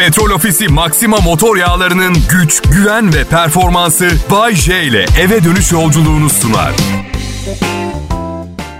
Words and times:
Petrol 0.00 0.30
Ofisi 0.30 0.68
Maxima 0.68 1.16
motor 1.16 1.56
yağlarının 1.56 2.16
güç, 2.30 2.62
güven 2.62 3.14
ve 3.14 3.24
performansı 3.24 4.10
Bay 4.30 4.54
J 4.54 4.82
ile 4.82 5.06
eve 5.20 5.44
dönüş 5.44 5.72
yolculuğunu 5.72 6.30
sunar. 6.30 6.72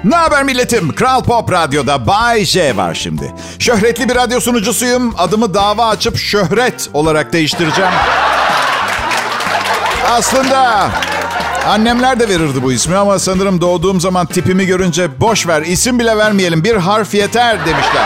Ne 0.04 0.17
haber 0.17 0.43
milletim? 0.43 0.95
Kral 0.95 1.25
Pop 1.25 1.53
Radyo'da 1.53 2.06
Bay 2.06 2.45
J 2.45 2.77
var 2.77 2.95
şimdi. 2.95 3.35
Şöhretli 3.59 4.09
bir 4.09 4.14
radyo 4.14 4.41
sunucusuyum. 4.41 5.14
Adımı 5.19 5.54
dava 5.54 5.88
açıp 5.88 6.19
şöhret 6.19 6.90
olarak 6.92 7.32
değiştireceğim. 7.32 7.92
Aslında 10.10 10.90
annemler 11.68 12.21
de 12.21 12.28
verirdi 12.28 12.62
bu 12.62 12.72
ismi 12.72 12.96
ama 12.96 13.18
sanırım 13.18 13.60
doğduğum 13.60 14.00
zaman 14.00 14.26
tipimi 14.26 14.66
görünce 14.66 15.21
boş 15.21 15.46
ver 15.46 15.62
isim 15.62 15.98
bile 15.98 16.16
vermeyelim 16.16 16.64
bir 16.64 16.77
harf 16.77 17.14
yeter 17.14 17.66
demişler. 17.66 18.05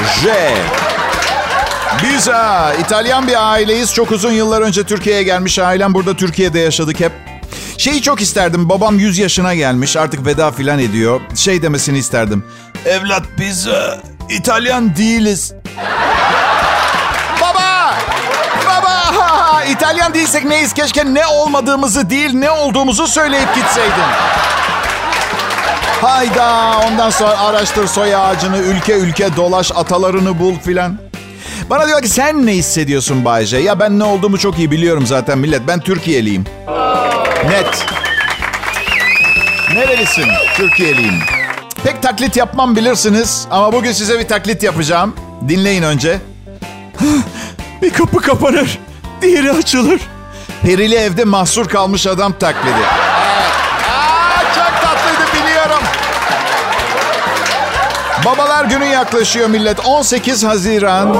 Evet. 0.00 0.08
J. 0.22 0.85
Biz 2.02 2.28
ha, 2.28 2.72
İtalyan 2.80 3.28
bir 3.28 3.52
aileyiz. 3.52 3.94
Çok 3.94 4.10
uzun 4.12 4.32
yıllar 4.32 4.62
önce 4.62 4.82
Türkiye'ye 4.84 5.22
gelmiş. 5.22 5.58
Ailem 5.58 5.94
burada 5.94 6.16
Türkiye'de 6.16 6.58
yaşadık 6.58 7.00
hep. 7.00 7.12
Şeyi 7.78 8.02
çok 8.02 8.20
isterdim. 8.20 8.68
Babam 8.68 8.98
100 8.98 9.18
yaşına 9.18 9.54
gelmiş. 9.54 9.96
Artık 9.96 10.26
veda 10.26 10.50
filan 10.50 10.78
ediyor. 10.78 11.20
Şey 11.34 11.62
demesini 11.62 11.98
isterdim. 11.98 12.44
Evlat 12.84 13.22
biz 13.38 13.66
e, 13.66 14.00
İtalyan 14.30 14.96
değiliz. 14.96 15.54
Baba! 17.40 17.94
Baba! 18.66 19.64
İtalyan 19.70 20.14
değilsek 20.14 20.44
neyiz? 20.44 20.72
Keşke 20.74 21.14
ne 21.14 21.26
olmadığımızı 21.26 22.10
değil 22.10 22.34
ne 22.34 22.50
olduğumuzu 22.50 23.06
söyleyip 23.06 23.54
gitseydin. 23.54 24.04
Hayda 26.02 26.78
ondan 26.86 27.10
sonra 27.10 27.38
araştır 27.38 27.86
soy 27.86 28.16
ağacını, 28.16 28.58
ülke 28.58 28.92
ülke 28.92 29.36
dolaş, 29.36 29.72
atalarını 29.74 30.38
bul 30.40 30.58
filan. 30.58 30.98
Bana 31.70 31.86
diyor 31.88 32.02
ki 32.02 32.08
sen 32.08 32.46
ne 32.46 32.52
hissediyorsun 32.52 33.24
Bayce? 33.24 33.56
Ya 33.58 33.80
ben 33.80 33.98
ne 33.98 34.04
olduğumu 34.04 34.38
çok 34.38 34.58
iyi 34.58 34.70
biliyorum 34.70 35.06
zaten 35.06 35.38
millet. 35.38 35.62
Ben 35.68 35.80
Türkiye'liyim. 35.80 36.44
Net. 37.48 37.86
Nerelisin? 39.74 40.24
Türkiye'liyim. 40.56 41.14
Pek 41.84 42.02
taklit 42.02 42.36
yapmam 42.36 42.76
bilirsiniz 42.76 43.46
ama 43.50 43.72
bugün 43.72 43.92
size 43.92 44.18
bir 44.18 44.28
taklit 44.28 44.62
yapacağım. 44.62 45.14
Dinleyin 45.48 45.82
önce. 45.82 46.18
bir 47.82 47.90
kapı 47.90 48.20
kapanır, 48.20 48.78
diğeri 49.22 49.52
açılır. 49.52 50.00
Perili 50.62 50.94
evde 50.94 51.24
mahsur 51.24 51.68
kalmış 51.68 52.06
adam 52.06 52.32
taklidi. 52.38 53.05
Babalar 58.26 58.64
günü 58.64 58.84
yaklaşıyor 58.84 59.48
millet. 59.48 59.86
18 59.86 60.44
Haziran. 60.44 61.16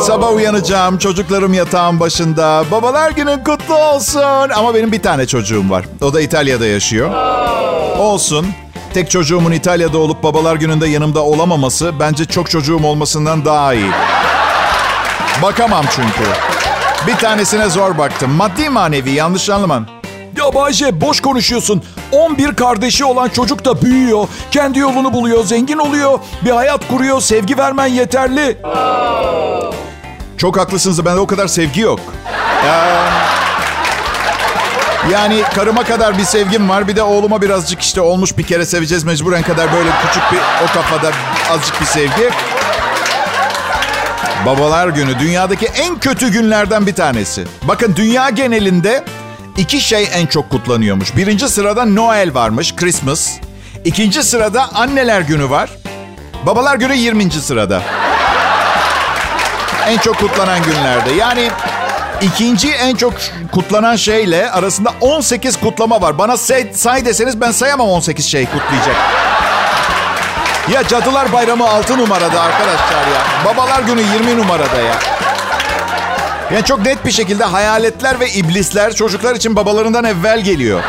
Sabah 0.00 0.34
uyanacağım. 0.34 0.98
Çocuklarım 0.98 1.54
yatağın 1.54 2.00
başında. 2.00 2.64
Babalar 2.70 3.10
günün 3.10 3.44
kutlu 3.44 3.78
olsun. 3.78 4.50
Ama 4.56 4.74
benim 4.74 4.92
bir 4.92 5.02
tane 5.02 5.26
çocuğum 5.26 5.70
var. 5.70 5.84
O 6.00 6.14
da 6.14 6.20
İtalya'da 6.20 6.66
yaşıyor. 6.66 7.10
Olsun. 7.98 8.46
Tek 8.94 9.10
çocuğumun 9.10 9.52
İtalya'da 9.52 9.98
olup 9.98 10.22
babalar 10.22 10.56
gününde 10.56 10.88
yanımda 10.88 11.24
olamaması 11.24 11.92
bence 12.00 12.24
çok 12.24 12.50
çocuğum 12.50 12.84
olmasından 12.84 13.44
daha 13.44 13.74
iyi. 13.74 13.90
Bakamam 15.42 15.84
çünkü. 15.90 16.30
Bir 17.06 17.16
tanesine 17.16 17.68
zor 17.68 17.98
baktım. 17.98 18.30
Maddi 18.30 18.68
manevi 18.68 19.10
yanlış 19.10 19.50
anlaman. 19.50 19.97
Ya 20.48 20.54
Bayce 20.54 21.00
boş 21.00 21.20
konuşuyorsun. 21.20 21.82
11 22.12 22.54
kardeşi 22.54 23.04
olan 23.04 23.28
çocuk 23.28 23.64
da 23.64 23.82
büyüyor. 23.82 24.28
Kendi 24.50 24.78
yolunu 24.78 25.12
buluyor, 25.12 25.44
zengin 25.44 25.78
oluyor. 25.78 26.18
Bir 26.44 26.50
hayat 26.50 26.88
kuruyor, 26.88 27.20
sevgi 27.20 27.58
vermen 27.58 27.86
yeterli. 27.86 28.58
Çok 30.36 30.58
haklısınız. 30.58 31.04
Bende 31.04 31.20
o 31.20 31.26
kadar 31.26 31.46
sevgi 31.46 31.80
yok. 31.80 32.00
Ee, 32.64 32.68
yani 35.12 35.42
karıma 35.54 35.84
kadar 35.84 36.18
bir 36.18 36.24
sevgim 36.24 36.68
var. 36.68 36.88
Bir 36.88 36.96
de 36.96 37.02
oğluma 37.02 37.42
birazcık 37.42 37.82
işte 37.82 38.00
olmuş 38.00 38.38
bir 38.38 38.42
kere 38.42 38.66
seveceğiz 38.66 39.04
mecburen 39.04 39.42
kadar 39.42 39.72
böyle 39.72 39.90
küçük 40.06 40.22
bir 40.32 40.38
o 40.38 40.66
kafada 40.74 41.10
azıcık 41.50 41.80
bir 41.80 41.86
sevgi. 41.86 42.30
Babalar 44.46 44.88
günü 44.88 45.18
dünyadaki 45.18 45.66
en 45.66 45.98
kötü 45.98 46.32
günlerden 46.32 46.86
bir 46.86 46.94
tanesi. 46.94 47.44
Bakın 47.62 47.96
dünya 47.96 48.30
genelinde 48.30 49.04
iki 49.58 49.80
şey 49.80 50.08
en 50.12 50.26
çok 50.26 50.50
kutlanıyormuş. 50.50 51.16
Birinci 51.16 51.48
sırada 51.48 51.84
Noel 51.84 52.34
varmış, 52.34 52.74
Christmas. 52.76 53.30
İkinci 53.84 54.22
sırada 54.22 54.74
anneler 54.74 55.20
günü 55.20 55.50
var. 55.50 55.70
Babalar 56.46 56.76
günü 56.76 56.96
20. 56.96 57.30
sırada. 57.30 57.82
En 59.86 59.98
çok 59.98 60.18
kutlanan 60.18 60.62
günlerde. 60.62 61.10
Yani 61.10 61.50
ikinci 62.20 62.70
en 62.70 62.96
çok 62.96 63.12
kutlanan 63.52 63.96
şeyle 63.96 64.50
arasında 64.50 64.92
18 65.00 65.60
kutlama 65.60 66.02
var. 66.02 66.18
Bana 66.18 66.36
say, 66.36 66.72
say 66.74 67.04
deseniz 67.04 67.40
ben 67.40 67.50
sayamam 67.50 67.88
18 67.88 68.26
şey 68.26 68.46
kutlayacak. 68.46 68.96
Ya 70.72 70.88
Cadılar 70.88 71.32
Bayramı 71.32 71.68
6 71.68 71.98
numarada 71.98 72.40
arkadaşlar 72.40 73.06
ya. 73.06 73.44
Babalar 73.44 73.80
Günü 73.82 74.00
20 74.00 74.36
numarada 74.36 74.80
ya. 74.80 75.17
Yani 76.52 76.64
çok 76.64 76.80
net 76.84 77.06
bir 77.06 77.10
şekilde 77.10 77.44
hayaletler 77.44 78.20
ve 78.20 78.30
iblisler 78.30 78.94
çocuklar 78.94 79.34
için 79.34 79.56
babalarından 79.56 80.04
evvel 80.04 80.40
geliyor. 80.40 80.82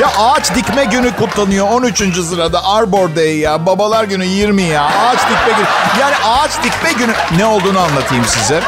Ya 0.00 0.08
ağaç 0.18 0.54
dikme 0.54 0.84
günü 0.84 1.16
kutlanıyor 1.16 1.68
13. 1.70 1.98
sırada 1.98 2.64
Arbor 2.64 3.16
Day 3.16 3.38
ya. 3.38 3.66
Babalar 3.66 4.04
günü 4.04 4.24
20 4.26 4.62
ya. 4.62 4.84
Ağaç 4.84 5.18
dikme 5.18 5.56
günü. 5.56 5.66
Yani 6.00 6.14
ağaç 6.24 6.50
dikme 6.64 6.92
günü 6.92 7.12
ne 7.36 7.46
olduğunu 7.46 7.78
anlatayım 7.80 8.24
size. 8.24 8.60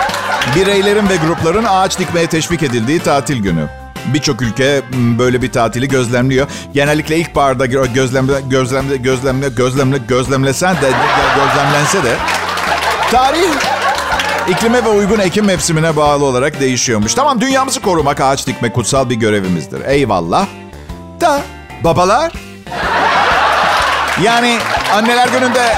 Bireylerin 0.57 1.09
ve 1.09 1.17
grupların 1.17 1.65
ağaç 1.65 1.99
dikmeye 1.99 2.27
teşvik 2.27 2.63
edildiği 2.63 2.99
tatil 3.01 3.43
günü. 3.43 3.67
Birçok 4.07 4.43
ülke 4.43 4.83
böyle 4.93 5.43
bir 5.43 5.53
tatili 5.53 5.89
gözlemliyor. 5.89 6.47
Genellikle 6.75 7.17
ilkbaharda 7.17 7.67
gözlemle 7.67 8.41
gözlemle 8.51 8.97
gözlemle 8.97 9.49
gözlemle 9.49 9.99
gözlemlesen 9.99 10.75
de 10.75 10.91
gözlemlense 11.37 12.03
de 12.03 12.17
tarih 13.11 13.49
iklime 14.49 14.85
ve 14.85 14.89
uygun 14.89 15.19
ekim 15.19 15.45
mevsimine 15.45 15.97
bağlı 15.97 16.25
olarak 16.25 16.61
değişiyormuş. 16.61 17.15
Tamam 17.15 17.41
dünyamızı 17.41 17.81
korumak, 17.81 18.21
ağaç 18.21 18.47
dikmek 18.47 18.75
kutsal 18.75 19.11
bir 19.11 19.15
görevimizdir. 19.15 19.85
Eyvallah. 19.85 20.47
Da 21.21 21.41
babalar 21.85 22.33
yani 24.23 24.59
anneler 24.95 25.29
gününde 25.29 25.75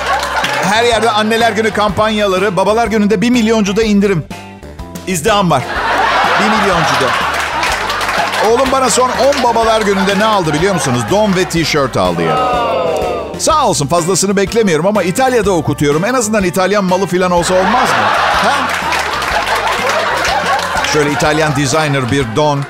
her 0.62 0.84
yerde 0.84 1.10
anneler 1.10 1.52
günü 1.52 1.70
kampanyaları, 1.70 2.56
babalar 2.56 2.86
gününde 2.86 3.20
bir 3.20 3.30
milyoncuda 3.30 3.82
indirim. 3.82 4.24
İzdiham 5.06 5.50
var. 5.50 5.62
Bir 6.40 6.44
milyoncuda. 6.44 7.10
Oğlum 8.50 8.72
bana 8.72 8.90
son 8.90 9.10
10 9.38 9.42
babalar 9.44 9.82
gününde 9.82 10.18
ne 10.18 10.24
aldı 10.24 10.52
biliyor 10.52 10.74
musunuz? 10.74 11.00
Don 11.10 11.36
ve 11.36 11.44
tişört 11.44 11.96
aldı 11.96 12.22
ya. 12.22 12.38
Sağ 13.38 13.66
olsun 13.66 13.86
fazlasını 13.86 14.36
beklemiyorum 14.36 14.86
ama 14.86 15.02
İtalya'da 15.02 15.50
okutuyorum. 15.50 16.04
En 16.04 16.14
azından 16.14 16.44
İtalyan 16.44 16.84
malı 16.84 17.06
falan 17.06 17.30
olsa 17.30 17.54
olmaz 17.54 17.88
mı? 17.88 18.35
Ha? 18.46 18.68
Şöyle 20.92 21.10
İtalyan 21.12 21.56
designer 21.56 22.10
bir 22.12 22.24
don. 22.36 22.60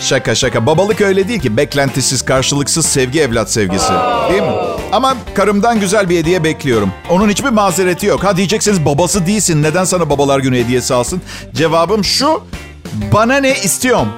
Şaka 0.00 0.34
şaka. 0.34 0.66
Babalık 0.66 1.00
öyle 1.00 1.28
değil 1.28 1.40
ki. 1.40 1.56
Beklentisiz, 1.56 2.22
karşılıksız 2.24 2.86
sevgi 2.86 3.20
evlat 3.20 3.50
sevgisi. 3.52 3.92
Değil 4.30 4.42
mi? 4.42 4.52
Ama 4.92 5.16
karımdan 5.34 5.80
güzel 5.80 6.08
bir 6.08 6.18
hediye 6.18 6.44
bekliyorum. 6.44 6.92
Onun 7.10 7.28
hiçbir 7.28 7.48
mazereti 7.50 8.06
yok. 8.06 8.24
Ha 8.24 8.36
diyeceksiniz 8.36 8.84
babası 8.84 9.26
değilsin. 9.26 9.62
Neden 9.62 9.84
sana 9.84 10.10
babalar 10.10 10.38
günü 10.38 10.58
hediyesi 10.58 10.94
alsın? 10.94 11.22
Cevabım 11.54 12.04
şu. 12.04 12.42
Bana 13.12 13.36
ne 13.36 13.54
istiyorum? 13.54 14.08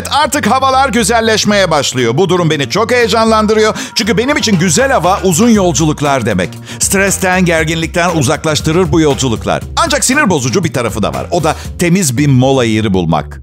Millet 0.00 0.12
artık 0.12 0.46
havalar 0.46 0.88
güzelleşmeye 0.88 1.70
başlıyor. 1.70 2.16
Bu 2.16 2.28
durum 2.28 2.50
beni 2.50 2.70
çok 2.70 2.92
heyecanlandırıyor. 2.92 3.76
Çünkü 3.94 4.16
benim 4.16 4.36
için 4.36 4.58
güzel 4.58 4.92
hava 4.92 5.20
uzun 5.24 5.48
yolculuklar 5.48 6.26
demek. 6.26 6.50
Stresten, 6.78 7.44
gerginlikten 7.44 8.16
uzaklaştırır 8.16 8.92
bu 8.92 9.00
yolculuklar. 9.00 9.62
Ancak 9.76 10.04
sinir 10.04 10.30
bozucu 10.30 10.64
bir 10.64 10.72
tarafı 10.72 11.02
da 11.02 11.14
var. 11.14 11.26
O 11.30 11.44
da 11.44 11.56
temiz 11.78 12.18
bir 12.18 12.26
mola 12.26 12.64
yeri 12.64 12.94
bulmak. 12.94 13.40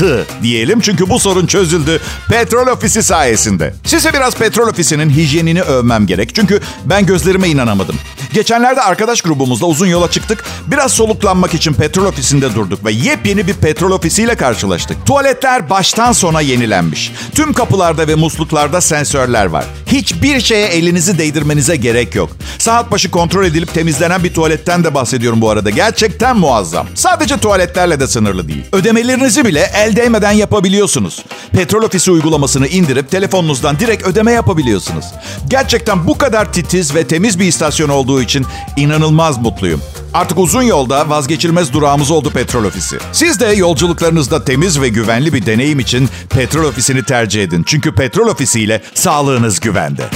Battı 0.00 0.26
diyelim. 0.42 0.80
Çünkü 0.80 1.08
bu 1.08 1.18
sorun 1.18 1.46
çözüldü 1.46 2.00
petrol 2.28 2.66
ofisi 2.66 3.02
sayesinde. 3.02 3.74
Size 3.84 4.12
biraz 4.12 4.34
petrol 4.34 4.68
ofisinin 4.68 5.10
hijyenini 5.10 5.62
övmem 5.62 6.06
gerek. 6.06 6.34
Çünkü 6.34 6.60
ben 6.84 7.06
gözlerime 7.06 7.48
inanamadım. 7.48 7.96
Geçenlerde 8.32 8.82
arkadaş 8.82 9.22
grubumuzla 9.22 9.66
uzun 9.66 9.86
yola 9.86 10.10
çıktık. 10.10 10.44
Biraz 10.66 10.92
soluklanmak 10.92 11.54
için 11.54 11.72
petrol 11.72 12.04
ofisinde 12.04 12.54
durduk 12.54 12.84
ve 12.84 12.92
yepyeni 12.92 13.46
bir 13.46 13.54
petrol 13.54 13.90
ofisiyle 13.90 14.34
karşılaştık. 14.34 15.06
Tuvaletler 15.06 15.70
baştan 15.70 16.12
sona 16.12 16.40
yenilenmiş. 16.40 17.12
Tüm 17.34 17.52
kapılarda 17.52 18.08
ve 18.08 18.14
musluklarda 18.14 18.80
sensörler 18.80 19.46
var. 19.46 19.64
Hiçbir 19.86 20.40
şeye 20.40 20.66
elinizi 20.66 21.18
değdirmenize 21.18 21.76
gerek 21.76 22.14
yok. 22.14 22.30
Saat 22.58 22.90
başı 22.90 23.10
kontrol 23.10 23.44
edilip 23.44 23.74
temizlenen 23.74 24.24
bir 24.24 24.34
tuvaletten 24.34 24.84
de 24.84 24.94
bahsediyorum 24.94 25.40
bu 25.40 25.50
arada. 25.50 25.70
Gerçekten 25.70 26.36
muazzam. 26.36 26.86
Sadece 26.94 27.36
tuvaletlerle 27.36 28.00
de 28.00 28.06
sınırlı 28.06 28.48
değil. 28.48 28.64
Ödemelerinizi 28.72 29.44
bile 29.44 29.70
el 29.74 29.89
değmeden 29.96 30.32
yapabiliyorsunuz. 30.32 31.24
Petrol 31.52 31.82
ofisi 31.82 32.10
uygulamasını 32.10 32.66
indirip 32.66 33.10
telefonunuzdan 33.10 33.78
direkt 33.78 34.06
ödeme 34.06 34.32
yapabiliyorsunuz. 34.32 35.04
Gerçekten 35.48 36.06
bu 36.06 36.18
kadar 36.18 36.52
titiz 36.52 36.94
ve 36.94 37.06
temiz 37.06 37.38
bir 37.38 37.44
istasyon 37.44 37.88
olduğu 37.88 38.22
için 38.22 38.46
inanılmaz 38.76 39.38
mutluyum. 39.38 39.82
Artık 40.14 40.38
uzun 40.38 40.62
yolda 40.62 41.10
vazgeçilmez 41.10 41.72
durağımız 41.72 42.10
oldu 42.10 42.30
petrol 42.30 42.64
ofisi. 42.64 42.98
Siz 43.12 43.40
de 43.40 43.46
yolculuklarınızda 43.46 44.44
temiz 44.44 44.80
ve 44.80 44.88
güvenli 44.88 45.32
bir 45.32 45.46
deneyim 45.46 45.80
için 45.80 46.08
petrol 46.30 46.64
ofisini 46.64 47.04
tercih 47.04 47.42
edin. 47.42 47.62
Çünkü 47.66 47.94
petrol 47.94 48.28
ofisiyle 48.28 48.82
sağlığınız 48.94 49.60
güvende. 49.60 50.08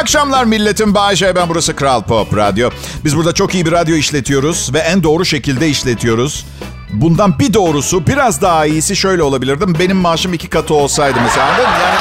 Akşamlar 0.00 0.44
milletim. 0.44 0.94
Bayşe 0.94 1.34
ben 1.36 1.48
burası 1.48 1.76
Kral 1.76 2.02
Pop 2.02 2.36
Radyo. 2.36 2.70
Biz 3.04 3.16
burada 3.16 3.32
çok 3.32 3.54
iyi 3.54 3.66
bir 3.66 3.72
radyo 3.72 3.96
işletiyoruz 3.96 4.74
ve 4.74 4.78
en 4.78 5.02
doğru 5.02 5.24
şekilde 5.24 5.68
işletiyoruz. 5.68 6.46
Bundan 6.92 7.38
bir 7.38 7.54
doğrusu 7.54 8.06
biraz 8.06 8.42
daha 8.42 8.66
iyisi 8.66 8.96
şöyle 8.96 9.22
olabilirdim. 9.22 9.76
Benim 9.78 9.96
maaşım 9.96 10.34
iki 10.34 10.48
katı 10.48 10.74
olsaydı 10.74 11.18
mesela? 11.24 11.46
Yani 11.48 11.94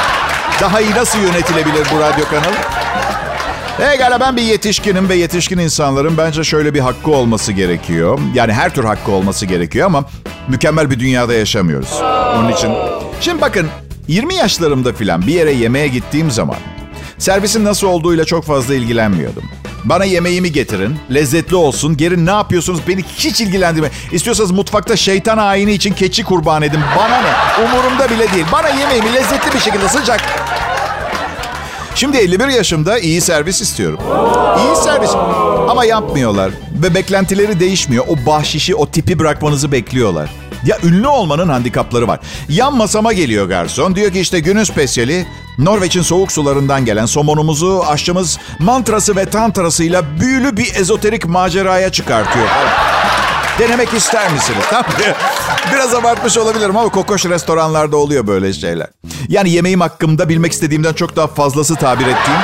daha 0.61 0.81
iyi 0.81 0.91
nasıl 0.91 1.19
yönetilebilir 1.19 1.87
bu 1.95 1.99
radyo 1.99 2.25
kanalı? 2.25 2.55
Pekala 3.77 4.19
ben 4.19 4.37
bir 4.37 4.41
yetişkinim 4.41 5.09
ve 5.09 5.15
yetişkin 5.15 5.57
insanların 5.57 6.17
bence 6.17 6.43
şöyle 6.43 6.73
bir 6.73 6.79
hakkı 6.79 7.11
olması 7.11 7.51
gerekiyor. 7.51 8.19
Yani 8.33 8.53
her 8.53 8.73
tür 8.73 8.83
hakkı 8.83 9.11
olması 9.11 9.45
gerekiyor 9.45 9.85
ama 9.85 10.03
mükemmel 10.47 10.89
bir 10.89 10.99
dünyada 10.99 11.33
yaşamıyoruz. 11.33 11.93
Onun 12.35 12.51
için... 12.51 12.71
Şimdi 13.21 13.41
bakın 13.41 13.67
20 14.07 14.35
yaşlarımda 14.35 14.93
filan 14.93 15.21
bir 15.21 15.33
yere 15.33 15.51
yemeğe 15.51 15.87
gittiğim 15.87 16.31
zaman 16.31 16.57
servisin 17.19 17.65
nasıl 17.65 17.87
olduğuyla 17.87 18.25
çok 18.25 18.43
fazla 18.43 18.75
ilgilenmiyordum. 18.75 19.43
Bana 19.83 20.05
yemeğimi 20.05 20.51
getirin, 20.51 20.97
lezzetli 21.13 21.55
olsun. 21.55 21.97
Geri 21.97 22.25
ne 22.25 22.31
yapıyorsunuz 22.31 22.79
beni 22.87 23.03
hiç 23.17 23.41
ilgilendirme. 23.41 23.91
İstiyorsanız 24.11 24.51
mutfakta 24.51 24.95
şeytan 24.95 25.37
ayini 25.37 25.71
için 25.71 25.93
keçi 25.93 26.23
kurban 26.23 26.61
edin. 26.61 26.79
Bana 26.97 27.21
ne? 27.21 27.63
Umurumda 27.65 28.09
bile 28.09 28.31
değil. 28.33 28.45
Bana 28.51 28.69
yemeğimi 28.69 29.13
lezzetli 29.13 29.53
bir 29.53 29.59
şekilde 29.59 29.89
sıcak 29.89 30.21
Şimdi 31.95 32.17
51 32.17 32.47
yaşımda 32.47 32.99
iyi 32.99 33.21
servis 33.21 33.61
istiyorum. 33.61 33.99
İyi 34.57 34.75
servis. 34.75 35.09
Ama 35.69 35.85
yapmıyorlar. 35.85 36.51
Ve 36.83 36.95
beklentileri 36.95 37.59
değişmiyor. 37.59 38.05
O 38.07 38.25
bahşişi, 38.25 38.75
o 38.75 38.89
tipi 38.89 39.19
bırakmanızı 39.19 39.71
bekliyorlar. 39.71 40.29
Ya 40.65 40.77
ünlü 40.83 41.07
olmanın 41.07 41.49
handikapları 41.49 42.07
var. 42.07 42.19
Yan 42.49 42.75
masama 42.77 43.13
geliyor 43.13 43.45
garson. 43.45 43.95
Diyor 43.95 44.11
ki 44.11 44.19
işte 44.19 44.39
günün 44.39 44.63
spesiyali 44.63 45.27
Norveç'in 45.57 46.01
soğuk 46.01 46.31
sularından 46.31 46.85
gelen 46.85 47.05
somonumuzu 47.05 47.83
aşçımız 47.87 48.37
mantrası 48.59 49.15
ve 49.15 49.25
tantrasıyla 49.25 50.19
büyülü 50.19 50.57
bir 50.57 50.75
ezoterik 50.75 51.25
maceraya 51.25 51.91
çıkartıyor. 51.91 52.47
Denemek 53.59 53.93
ister 53.93 54.31
misiniz? 54.31 54.63
Biraz 55.73 55.95
abartmış 55.95 56.37
olabilirim 56.37 56.77
ama 56.77 56.89
kokoş 56.89 57.25
restoranlarda 57.25 57.97
oluyor 57.97 58.27
böyle 58.27 58.53
şeyler. 58.53 58.87
Yani 59.27 59.49
yemeğim 59.49 59.81
hakkında 59.81 60.29
bilmek 60.29 60.51
istediğimden 60.51 60.93
çok 60.93 61.15
daha 61.15 61.27
fazlası 61.27 61.75
tabir 61.75 62.07
ettiğim 62.07 62.39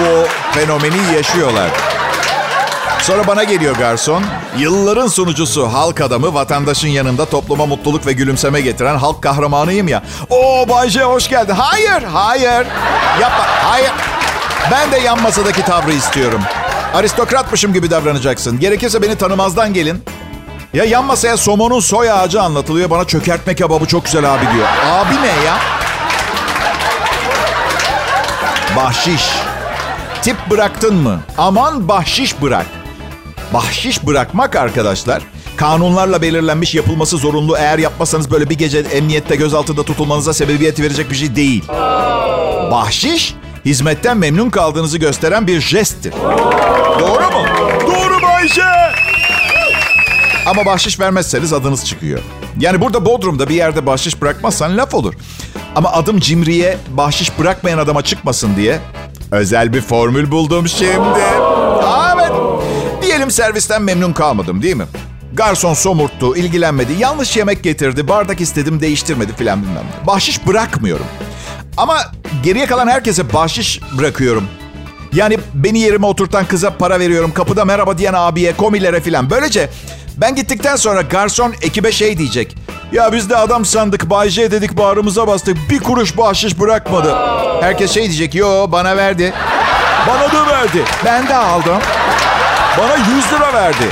bu 0.00 0.26
fenomeni 0.58 1.14
yaşıyorlar. 1.16 1.70
Sonra 3.06 3.26
bana 3.26 3.44
geliyor 3.44 3.76
garson. 3.76 4.22
Yılların 4.58 5.06
sunucusu, 5.06 5.72
halk 5.72 6.00
adamı, 6.00 6.34
vatandaşın 6.34 6.88
yanında 6.88 7.24
topluma 7.24 7.66
mutluluk 7.66 8.06
ve 8.06 8.12
gülümseme 8.12 8.60
getiren 8.60 8.96
halk 8.96 9.22
kahramanıyım 9.22 9.88
ya. 9.88 10.02
Oo 10.30 10.68
Bayce 10.68 11.02
hoş 11.02 11.28
geldin. 11.28 11.54
Hayır, 11.54 12.02
hayır. 12.02 12.66
Yapma, 13.20 13.44
hayır. 13.64 13.90
Ben 14.70 14.92
de 14.92 14.98
yan 14.98 15.22
masadaki 15.22 15.62
tavrı 15.64 15.92
istiyorum. 15.92 16.40
Aristokratmışım 16.94 17.72
gibi 17.72 17.90
davranacaksın. 17.90 18.60
Gerekirse 18.60 19.02
beni 19.02 19.16
tanımazdan 19.16 19.74
gelin. 19.74 20.04
Ya 20.74 20.84
yan 20.84 21.04
masaya 21.04 21.36
somonun 21.36 21.80
soy 21.80 22.10
ağacı 22.10 22.42
anlatılıyor. 22.42 22.90
Bana 22.90 23.04
çökertme 23.04 23.54
kebabı 23.54 23.86
çok 23.86 24.04
güzel 24.04 24.34
abi 24.34 24.44
diyor. 24.54 24.66
Abi 24.90 25.14
ne 25.14 25.44
ya? 25.46 25.56
Bahşiş. 28.76 29.24
Tip 30.22 30.36
bıraktın 30.50 30.94
mı? 30.94 31.20
Aman 31.38 31.88
bahşiş 31.88 32.42
bırak. 32.42 32.66
Bahşiş 33.54 34.06
bırakmak 34.06 34.56
arkadaşlar 34.56 35.22
kanunlarla 35.56 36.22
belirlenmiş 36.22 36.74
yapılması 36.74 37.16
zorunlu. 37.16 37.56
Eğer 37.56 37.78
yapmasanız 37.78 38.30
böyle 38.30 38.50
bir 38.50 38.58
gece 38.58 38.78
emniyette 38.78 39.36
gözaltında 39.36 39.82
tutulmanıza 39.82 40.34
sebebiyet 40.34 40.80
verecek 40.80 41.10
bir 41.10 41.16
şey 41.16 41.36
değil. 41.36 41.64
Bahşiş 42.70 43.34
hizmetten 43.64 44.16
memnun 44.16 44.50
kaldığınızı 44.50 44.98
gösteren 44.98 45.46
bir 45.46 45.60
jesttir. 45.60 46.12
Doğru 47.00 47.30
mu? 47.30 47.46
Doğru 47.86 48.22
Bayşe. 48.22 48.62
Ama 50.46 50.66
bahşiş 50.66 51.00
vermezseniz 51.00 51.52
adınız 51.52 51.84
çıkıyor. 51.84 52.18
Yani 52.60 52.80
burada 52.80 53.04
Bodrum'da 53.04 53.48
bir 53.48 53.54
yerde 53.54 53.86
bahşiş 53.86 54.20
bırakmazsan 54.22 54.76
laf 54.76 54.94
olur. 54.94 55.14
Ama 55.74 55.92
adım 55.92 56.20
cimriye 56.20 56.78
bahşiş 56.90 57.38
bırakmayan 57.38 57.78
adama 57.78 58.02
çıkmasın 58.02 58.56
diye 58.56 58.78
özel 59.30 59.72
bir 59.72 59.80
formül 59.80 60.30
buldum 60.30 60.68
şimdi. 60.68 61.20
Diyelim 63.26 63.44
servisten 63.44 63.82
memnun 63.82 64.12
kalmadım 64.12 64.62
değil 64.62 64.76
mi? 64.76 64.84
Garson 65.32 65.74
somurttu, 65.74 66.36
ilgilenmedi, 66.36 66.92
yanlış 66.98 67.36
yemek 67.36 67.62
getirdi, 67.62 68.08
bardak 68.08 68.40
istedim 68.40 68.80
değiştirmedi 68.80 69.36
filan 69.36 69.62
bilmem. 69.62 69.84
Bahşiş 70.06 70.46
bırakmıyorum. 70.46 71.06
Ama 71.76 71.98
geriye 72.42 72.66
kalan 72.66 72.88
herkese 72.88 73.32
bahşiş 73.32 73.80
bırakıyorum. 73.98 74.48
Yani 75.12 75.38
beni 75.54 75.78
yerime 75.78 76.06
oturtan 76.06 76.46
kıza 76.46 76.70
para 76.70 77.00
veriyorum. 77.00 77.32
Kapıda 77.34 77.64
merhaba 77.64 77.98
diyen 77.98 78.14
abiye, 78.16 78.56
komilere 78.56 79.00
filan. 79.00 79.30
Böylece 79.30 79.70
ben 80.16 80.34
gittikten 80.34 80.76
sonra 80.76 81.00
garson 81.02 81.54
ekibe 81.62 81.92
şey 81.92 82.18
diyecek. 82.18 82.56
Ya 82.92 83.12
biz 83.12 83.30
de 83.30 83.36
adam 83.36 83.64
sandık, 83.64 84.10
Bay 84.10 84.28
J 84.28 84.50
dedik 84.50 84.76
bağrımıza 84.76 85.26
bastık. 85.26 85.56
Bir 85.70 85.78
kuruş 85.78 86.16
bahşiş 86.16 86.60
bırakmadı. 86.60 87.16
Herkes 87.60 87.90
şey 87.90 88.02
diyecek. 88.02 88.34
Yo 88.34 88.72
bana 88.72 88.96
verdi. 88.96 89.32
Bana 90.08 90.32
da 90.32 90.46
verdi. 90.46 90.84
Ben 91.04 91.28
de 91.28 91.36
aldım. 91.36 91.78
Bana 92.78 92.96
100 92.96 93.32
lira 93.32 93.52
verdi. 93.54 93.84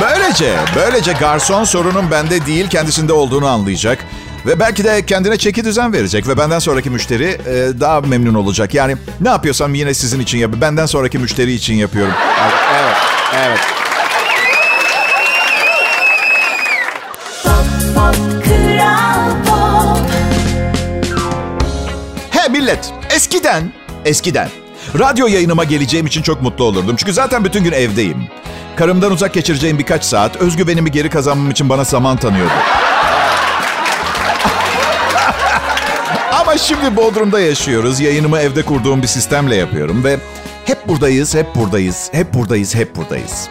Böylece, 0.00 0.56
böylece 0.76 1.12
garson 1.12 1.64
sorunun 1.64 2.10
bende 2.10 2.46
değil 2.46 2.68
kendisinde 2.68 3.12
olduğunu 3.12 3.46
anlayacak. 3.46 3.98
Ve 4.46 4.60
belki 4.60 4.84
de 4.84 5.06
kendine 5.06 5.36
çeki 5.36 5.64
düzen 5.64 5.92
verecek 5.92 6.28
ve 6.28 6.38
benden 6.38 6.58
sonraki 6.58 6.90
müşteri 6.90 7.24
e, 7.24 7.80
daha 7.80 8.00
memnun 8.00 8.34
olacak. 8.34 8.74
Yani 8.74 8.96
ne 9.20 9.28
yapıyorsam 9.28 9.74
yine 9.74 9.94
sizin 9.94 10.20
için 10.20 10.38
yapıyorum. 10.38 10.60
Benden 10.60 10.86
sonraki 10.86 11.18
müşteri 11.18 11.52
için 11.52 11.74
yapıyorum. 11.74 12.14
Evet, 12.72 12.96
evet. 13.46 13.60
Pop, 17.42 17.94
pop, 17.94 18.44
Kral 18.44 19.30
Pop. 19.46 20.10
He 22.30 22.48
millet, 22.48 22.92
eskiden, 23.10 23.72
eskiden 24.04 24.48
radyo 24.98 25.26
yayınıma 25.26 25.64
geleceğim 25.64 26.06
için 26.06 26.22
çok 26.22 26.42
mutlu 26.42 26.64
olurdum. 26.64 26.96
Çünkü 26.96 27.12
zaten 27.12 27.44
bütün 27.44 27.64
gün 27.64 27.72
evdeyim. 27.72 28.26
Karımdan 28.76 29.12
uzak 29.12 29.34
geçireceğim 29.34 29.78
birkaç 29.78 30.04
saat 30.04 30.36
özgüvenimi 30.36 30.90
geri 30.90 31.10
kazanmam 31.10 31.50
için 31.50 31.68
bana 31.68 31.84
zaman 31.84 32.16
tanıyordu. 32.16 32.52
Ama 36.40 36.58
şimdi 36.58 36.96
Bodrum'da 36.96 37.40
yaşıyoruz. 37.40 38.00
Yayınımı 38.00 38.38
evde 38.38 38.62
kurduğum 38.62 39.02
bir 39.02 39.06
sistemle 39.06 39.56
yapıyorum 39.56 40.04
ve 40.04 40.18
hep 40.64 40.88
buradayız, 40.88 41.34
hep 41.34 41.54
buradayız, 41.54 42.08
hep 42.12 42.34
buradayız, 42.34 42.74
hep 42.74 42.96
buradayız. 42.96 43.48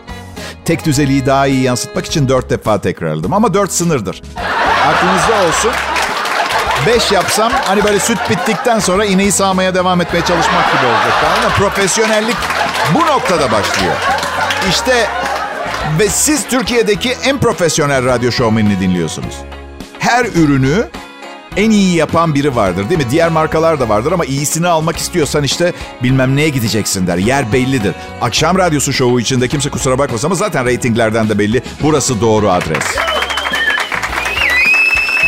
Tek 0.65 0.85
düzeliği 0.85 1.25
daha 1.25 1.47
iyi 1.47 1.63
yansıtmak 1.63 2.05
için 2.05 2.29
dört 2.29 2.50
defa 2.50 2.81
tekrarladım 2.81 3.33
ama 3.33 3.53
dört 3.53 3.71
sınırdır. 3.71 4.21
Aklınızda 4.88 5.47
olsun. 5.47 5.71
Beş 6.88 7.12
yapsam 7.12 7.52
hani 7.66 7.84
böyle 7.84 8.00
süt 8.00 8.30
bittikten 8.30 8.80
sonra 8.80 9.06
ineği 9.06 9.32
sağmaya 9.32 9.75
devam 9.75 10.02
etmeye 10.02 10.22
çalışmak 10.22 10.72
gibi 10.74 10.86
olacak. 10.86 11.13
Tamam? 11.22 11.52
Profesyonellik 11.58 12.36
bu 12.94 13.00
noktada 13.00 13.52
başlıyor. 13.52 13.94
İşte 14.70 15.08
ve 16.00 16.10
siz 16.10 16.48
Türkiye'deki 16.48 17.12
en 17.12 17.40
profesyonel 17.40 18.06
radyo 18.06 18.32
şovmenini 18.32 18.80
dinliyorsunuz. 18.80 19.36
Her 20.00 20.25
ürünü 20.25 20.88
en 21.58 21.72
iyi 21.72 21.96
yapan 21.96 22.36
biri 22.36 22.56
vardır 22.56 22.90
değil 22.90 23.06
mi? 23.06 23.10
Diğer 23.12 23.30
markalar 23.30 23.80
da 23.80 23.90
vardır 23.90 24.12
ama 24.12 24.25
iyisini 24.25 24.68
almak 24.68 24.98
istiyorsan 24.98 25.44
işte 25.44 25.74
bilmem 26.04 26.36
neye 26.36 26.50
gideceksin 26.50 27.08
der. 27.08 27.18
Yer 27.18 27.54
bellidir. 27.54 27.96
Akşam 28.22 28.58
radyosu 28.58 28.94
şovu 28.94 29.20
içinde 29.20 29.48
kimse 29.48 29.70
kusura 29.70 29.98
bakmasın 30.00 30.28
ama 30.28 30.36
zaten 30.36 30.66
reytinglerden 30.66 31.30
de 31.30 31.40
belli. 31.40 31.62
Burası 31.82 32.22
doğru 32.22 32.52
adres. 32.52 32.84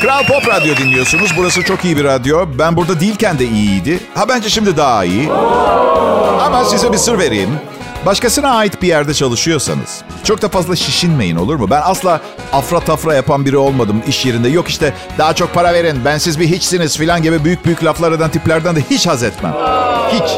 Kral 0.01 0.23
Pop 0.23 0.47
Radyo 0.47 0.75
dinliyorsunuz. 0.77 1.31
Burası 1.37 1.63
çok 1.63 1.85
iyi 1.85 1.97
bir 1.97 2.03
radyo. 2.03 2.45
Ben 2.59 2.75
burada 2.75 2.99
değilken 2.99 3.39
de 3.39 3.45
iyiydi. 3.45 3.99
Ha 4.15 4.29
bence 4.29 4.49
şimdi 4.49 4.77
daha 4.77 5.05
iyi. 5.05 5.31
Ama 6.41 6.65
size 6.65 6.93
bir 6.93 6.97
sır 6.97 7.19
vereyim. 7.19 7.49
Başkasına 8.05 8.49
ait 8.49 8.81
bir 8.81 8.87
yerde 8.87 9.13
çalışıyorsanız 9.13 10.01
çok 10.23 10.41
da 10.41 10.49
fazla 10.49 10.75
şişinmeyin 10.75 11.35
olur 11.35 11.55
mu? 11.55 11.69
Ben 11.69 11.81
asla 11.85 12.21
afra 12.53 12.79
tafra 12.79 13.15
yapan 13.15 13.45
biri 13.45 13.57
olmadım 13.57 14.01
iş 14.07 14.25
yerinde. 14.25 14.49
Yok 14.49 14.67
işte 14.69 14.93
daha 15.17 15.33
çok 15.33 15.53
para 15.53 15.73
verin, 15.73 16.05
bensiz 16.05 16.39
bir 16.39 16.47
hiçsiniz 16.47 16.97
filan 16.97 17.21
gibi 17.21 17.43
büyük 17.43 17.65
büyük 17.65 17.83
laflar 17.83 18.11
eden 18.11 18.29
tiplerden 18.29 18.75
de 18.75 18.81
hiç 18.89 19.07
haz 19.07 19.23
etmem. 19.23 19.53
Hiç. 20.11 20.31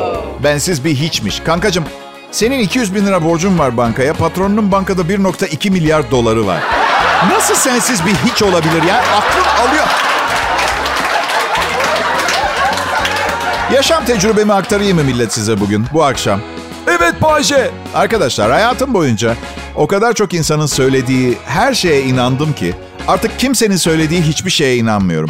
Bensiz 0.43 0.85
bir 0.85 0.95
hiçmiş. 0.95 1.39
Kankacığım 1.39 1.85
senin 2.31 2.59
200 2.59 2.95
bin 2.95 3.05
lira 3.05 3.23
borcun 3.23 3.59
var 3.59 3.77
bankaya. 3.77 4.13
Patronunun 4.13 4.71
bankada 4.71 5.01
1.2 5.01 5.69
milyar 5.69 6.11
doları 6.11 6.47
var. 6.47 6.63
Nasıl 7.25 7.55
sensiz 7.55 8.05
bir 8.05 8.15
hiç 8.15 8.43
olabilir 8.43 8.83
ya? 8.83 8.97
Aklım 8.97 9.67
alıyor. 9.67 9.85
Yaşam 13.73 14.05
tecrübemi 14.05 14.53
aktarayım 14.53 14.97
mı 14.97 15.03
millet 15.03 15.33
size 15.33 15.59
bugün, 15.59 15.85
bu 15.93 16.03
akşam? 16.03 16.41
Evet 16.87 17.21
Bayce. 17.21 17.71
Arkadaşlar 17.95 18.51
hayatım 18.51 18.93
boyunca 18.93 19.35
o 19.75 19.87
kadar 19.87 20.13
çok 20.13 20.33
insanın 20.33 20.65
söylediği 20.65 21.37
her 21.45 21.73
şeye 21.73 22.01
inandım 22.01 22.53
ki 22.53 22.75
artık 23.07 23.39
kimsenin 23.39 23.75
söylediği 23.75 24.21
hiçbir 24.21 24.51
şeye 24.51 24.75
inanmıyorum. 24.75 25.29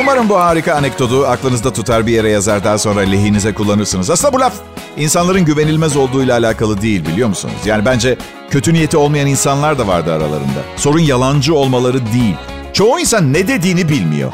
Umarım 0.00 0.28
bu 0.28 0.40
harika 0.40 0.74
anekdotu 0.74 1.26
aklınızda 1.26 1.72
tutar 1.72 2.06
bir 2.06 2.12
yere 2.12 2.30
yazar 2.30 2.64
daha 2.64 2.78
sonra 2.78 3.00
lehinize 3.00 3.54
kullanırsınız. 3.54 4.10
Aslında 4.10 4.32
bu 4.32 4.40
laf 4.40 4.52
insanların 4.96 5.44
güvenilmez 5.44 5.96
olduğuyla 5.96 6.38
alakalı 6.38 6.82
değil 6.82 7.06
biliyor 7.06 7.28
musunuz? 7.28 7.54
Yani 7.64 7.84
bence 7.84 8.16
kötü 8.50 8.74
niyeti 8.74 8.96
olmayan 8.96 9.26
insanlar 9.26 9.78
da 9.78 9.86
vardı 9.86 10.12
aralarında. 10.12 10.60
Sorun 10.76 10.98
yalancı 10.98 11.54
olmaları 11.54 12.06
değil. 12.06 12.36
Çoğu 12.72 13.00
insan 13.00 13.32
ne 13.32 13.48
dediğini 13.48 13.88
bilmiyor. 13.88 14.32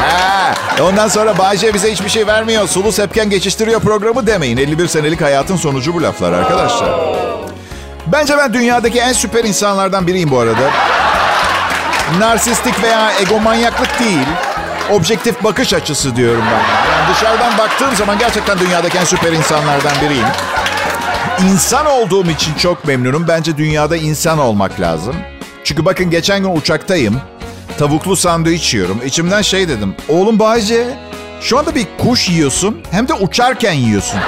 Ha, 0.00 0.54
ondan 0.82 1.08
sonra 1.08 1.38
Bayce 1.38 1.74
bize 1.74 1.92
hiçbir 1.92 2.08
şey 2.08 2.26
vermiyor. 2.26 2.68
Sulu 2.68 2.92
sepken 2.92 3.30
geçiştiriyor 3.30 3.80
programı 3.80 4.26
demeyin. 4.26 4.56
51 4.56 4.86
senelik 4.86 5.20
hayatın 5.20 5.56
sonucu 5.56 5.94
bu 5.94 6.02
laflar 6.02 6.32
arkadaşlar. 6.32 6.90
Bence 8.06 8.38
ben 8.38 8.54
dünyadaki 8.54 8.98
en 8.98 9.12
süper 9.12 9.44
insanlardan 9.44 10.06
biriyim 10.06 10.30
bu 10.30 10.38
arada. 10.38 10.70
Narsistik 12.16 12.82
veya 12.82 13.12
egomanyaklık 13.20 14.00
değil. 14.00 14.26
Objektif 14.90 15.44
bakış 15.44 15.72
açısı 15.74 16.16
diyorum 16.16 16.44
ben. 16.46 16.92
Yani 16.92 17.14
dışarıdan 17.14 17.58
baktığım 17.58 17.96
zaman 17.96 18.18
gerçekten 18.18 18.58
dünyadaki 18.58 18.98
en 18.98 19.04
süper 19.04 19.32
insanlardan 19.32 19.92
biriyim. 20.04 20.26
İnsan 21.52 21.86
olduğum 21.86 22.30
için 22.30 22.54
çok 22.54 22.84
memnunum. 22.84 23.28
Bence 23.28 23.56
dünyada 23.56 23.96
insan 23.96 24.38
olmak 24.38 24.80
lazım. 24.80 25.16
Çünkü 25.64 25.84
bakın 25.84 26.10
geçen 26.10 26.42
gün 26.42 26.56
uçaktayım. 26.56 27.20
Tavuklu 27.78 28.16
sandviç 28.16 28.74
yiyorum. 28.74 29.00
İçimden 29.04 29.42
şey 29.42 29.68
dedim. 29.68 29.94
Oğlum 30.08 30.38
Bayce 30.38 30.86
şu 31.40 31.58
anda 31.58 31.74
bir 31.74 31.86
kuş 31.98 32.28
yiyorsun 32.28 32.82
hem 32.90 33.08
de 33.08 33.14
uçarken 33.14 33.72
yiyorsun. 33.72 34.20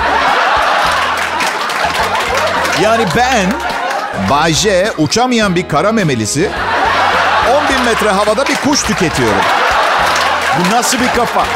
Yani 2.82 3.04
ben 3.16 3.46
Bayce 4.30 4.92
uçamayan 4.98 5.54
bir 5.56 5.68
kara 5.68 5.92
memelisi 5.92 6.50
10 7.50 7.68
bin 7.68 7.84
metre 7.84 8.10
havada 8.10 8.46
bir 8.46 8.56
kuş 8.56 8.82
tüketiyorum. 8.82 9.42
Bu 10.58 10.74
nasıl 10.74 10.98
bir 11.00 11.08
kafa? 11.16 11.46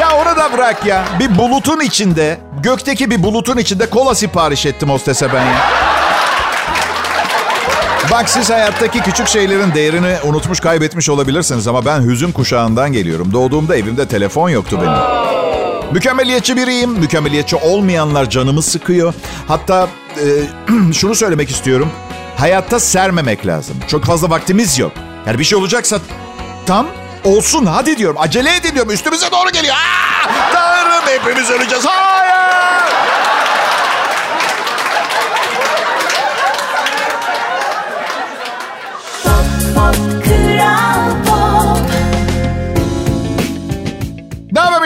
Ya 0.00 0.10
orada 0.10 0.52
bırak 0.52 0.86
ya. 0.86 1.04
Bir 1.20 1.38
bulutun 1.38 1.80
içinde, 1.80 2.38
gökteki 2.62 3.10
bir 3.10 3.22
bulutun 3.22 3.56
içinde 3.56 3.90
kola 3.90 4.14
sipariş 4.14 4.66
ettim 4.66 4.90
hostese 4.90 5.32
ben 5.32 5.44
ya. 5.44 5.58
Bak 8.10 8.28
siz 8.28 8.50
hayattaki 8.50 9.00
küçük 9.00 9.28
şeylerin 9.28 9.74
değerini 9.74 10.16
unutmuş 10.24 10.60
kaybetmiş 10.60 11.08
olabilirsiniz 11.08 11.68
ama 11.68 11.84
ben 11.84 12.02
hüzün 12.02 12.32
kuşağından 12.32 12.92
geliyorum. 12.92 13.32
Doğduğumda 13.32 13.76
evimde 13.76 14.08
telefon 14.08 14.48
yoktu 14.48 14.78
benim. 14.82 15.24
Mükemmeliyetçi 15.92 16.56
biriyim. 16.56 16.90
Mükemmeliyetçi 16.90 17.56
olmayanlar 17.56 18.30
canımı 18.30 18.62
sıkıyor. 18.62 19.14
Hatta 19.48 19.88
e, 20.16 20.92
şunu 20.92 21.14
söylemek 21.14 21.50
istiyorum. 21.50 21.90
Hayatta 22.38 22.80
sermemek 22.80 23.46
lazım. 23.46 23.76
Çok 23.88 24.04
fazla 24.04 24.30
vaktimiz 24.30 24.78
yok. 24.78 24.92
Yani 25.26 25.38
bir 25.38 25.44
şey 25.44 25.58
olacaksa 25.58 25.98
tam 26.66 26.86
olsun 27.24 27.66
hadi 27.66 27.98
diyorum. 27.98 28.16
Acele 28.20 28.56
edin 28.56 28.74
diyorum. 28.74 28.92
Üstümüze 28.92 29.30
doğru 29.30 29.50
geliyor. 29.50 29.74
Aa, 29.74 30.52
Tanrım 30.52 31.06
hepimiz 31.06 31.50
öleceğiz. 31.50 31.84
Hayır. 31.86 32.34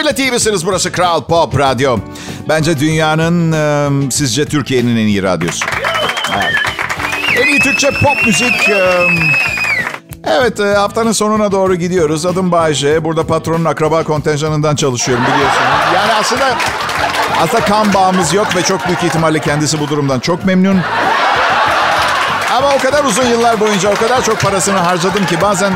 Millet 0.09 0.19
iyi 0.19 0.31
misiniz? 0.31 0.65
Burası 0.65 0.91
Kral 0.91 1.23
Pop 1.23 1.59
Radyo. 1.59 1.97
Bence 2.49 2.79
dünyanın, 2.79 3.51
e, 3.51 4.11
sizce 4.11 4.45
Türkiye'nin 4.45 4.97
en 4.97 5.07
iyi 5.07 5.23
radyosu. 5.23 5.65
Evet. 6.33 6.68
En 7.41 7.47
iyi 7.47 7.59
Türkçe 7.59 7.91
pop 7.91 8.25
müzik. 8.25 8.69
evet, 10.27 10.59
haftanın 10.59 11.11
sonuna 11.11 11.51
doğru 11.51 11.75
gidiyoruz. 11.75 12.25
Adım 12.25 12.51
Bayce. 12.51 13.03
Burada 13.03 13.27
patronun 13.27 13.65
akraba 13.65 14.03
kontenjanından 14.03 14.75
çalışıyorum 14.75 15.25
biliyorsunuz. 15.25 15.95
Yani 15.95 16.13
aslında 16.13 16.55
aslında 17.41 17.65
kan 17.65 17.93
bağımız 17.93 18.33
yok 18.33 18.55
ve 18.55 18.61
çok 18.61 18.87
büyük 18.87 19.03
ihtimalle 19.03 19.39
kendisi 19.39 19.79
bu 19.79 19.87
durumdan 19.87 20.19
çok 20.19 20.45
memnun. 20.45 20.81
Ama 22.57 22.75
o 22.75 22.77
kadar 22.77 23.03
uzun 23.03 23.25
yıllar 23.25 23.59
boyunca 23.59 23.89
o 23.91 23.95
kadar 23.95 24.23
çok 24.23 24.39
parasını 24.41 24.77
harcadım 24.77 25.25
ki 25.25 25.41
bazen 25.41 25.73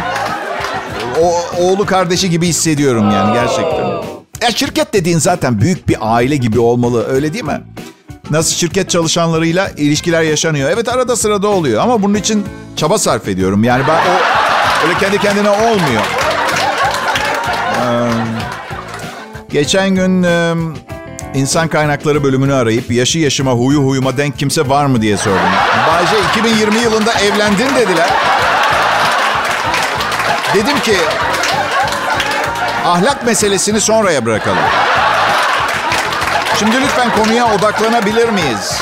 o, 1.22 1.36
oğlu 1.64 1.86
kardeşi 1.86 2.30
gibi 2.30 2.48
hissediyorum 2.48 3.12
yani 3.12 3.34
gerçekten. 3.34 3.86
Ya 4.42 4.52
şirket 4.56 4.94
dediğin 4.94 5.20
zaten 5.20 5.62
büyük 5.62 5.88
bir 5.88 5.98
aile 6.02 6.36
gibi 6.36 6.60
olmalı 6.60 7.08
öyle 7.08 7.34
değil 7.34 7.46
mi? 7.46 7.62
Nasıl 8.34 8.56
şirket 8.56 8.90
çalışanlarıyla 8.90 9.70
ilişkiler 9.78 10.22
yaşanıyor. 10.22 10.70
Evet 10.70 10.90
arada 10.90 11.16
sırada 11.16 11.48
oluyor 11.48 11.82
ama 11.82 12.02
bunun 12.02 12.14
için 12.14 12.46
çaba 12.76 12.98
sarf 12.98 13.28
ediyorum. 13.28 13.64
Yani 13.64 13.84
ben 13.88 13.96
o 13.96 14.14
öyle 14.88 14.98
kendi 15.00 15.18
kendine 15.18 15.50
olmuyor. 15.50 16.02
Ee, 17.82 18.10
geçen 19.50 19.90
gün 19.90 20.26
insan 21.34 21.68
kaynakları 21.68 22.24
bölümünü 22.24 22.54
arayıp 22.54 22.92
yaşı 22.92 23.20
yaşıma 23.20 23.52
huyu 23.52 23.80
huyuma 23.80 24.18
denk 24.18 24.40
kimse 24.40 24.70
var 24.70 24.86
mı 24.86 25.02
diye 25.02 25.18
sordum. 25.18 25.40
Bayce 25.88 26.16
2020 26.40 26.80
yılında 26.80 27.14
evlendin 27.14 27.76
dediler. 27.76 28.10
Dedim 30.54 30.80
ki 30.80 30.96
ahlak 32.86 33.26
meselesini 33.26 33.82
sonraya 33.82 34.26
bırakalım. 34.26 34.83
Şimdi 36.60 36.82
lütfen 36.82 37.16
konuya 37.16 37.56
odaklanabilir 37.56 38.30
miyiz? 38.30 38.82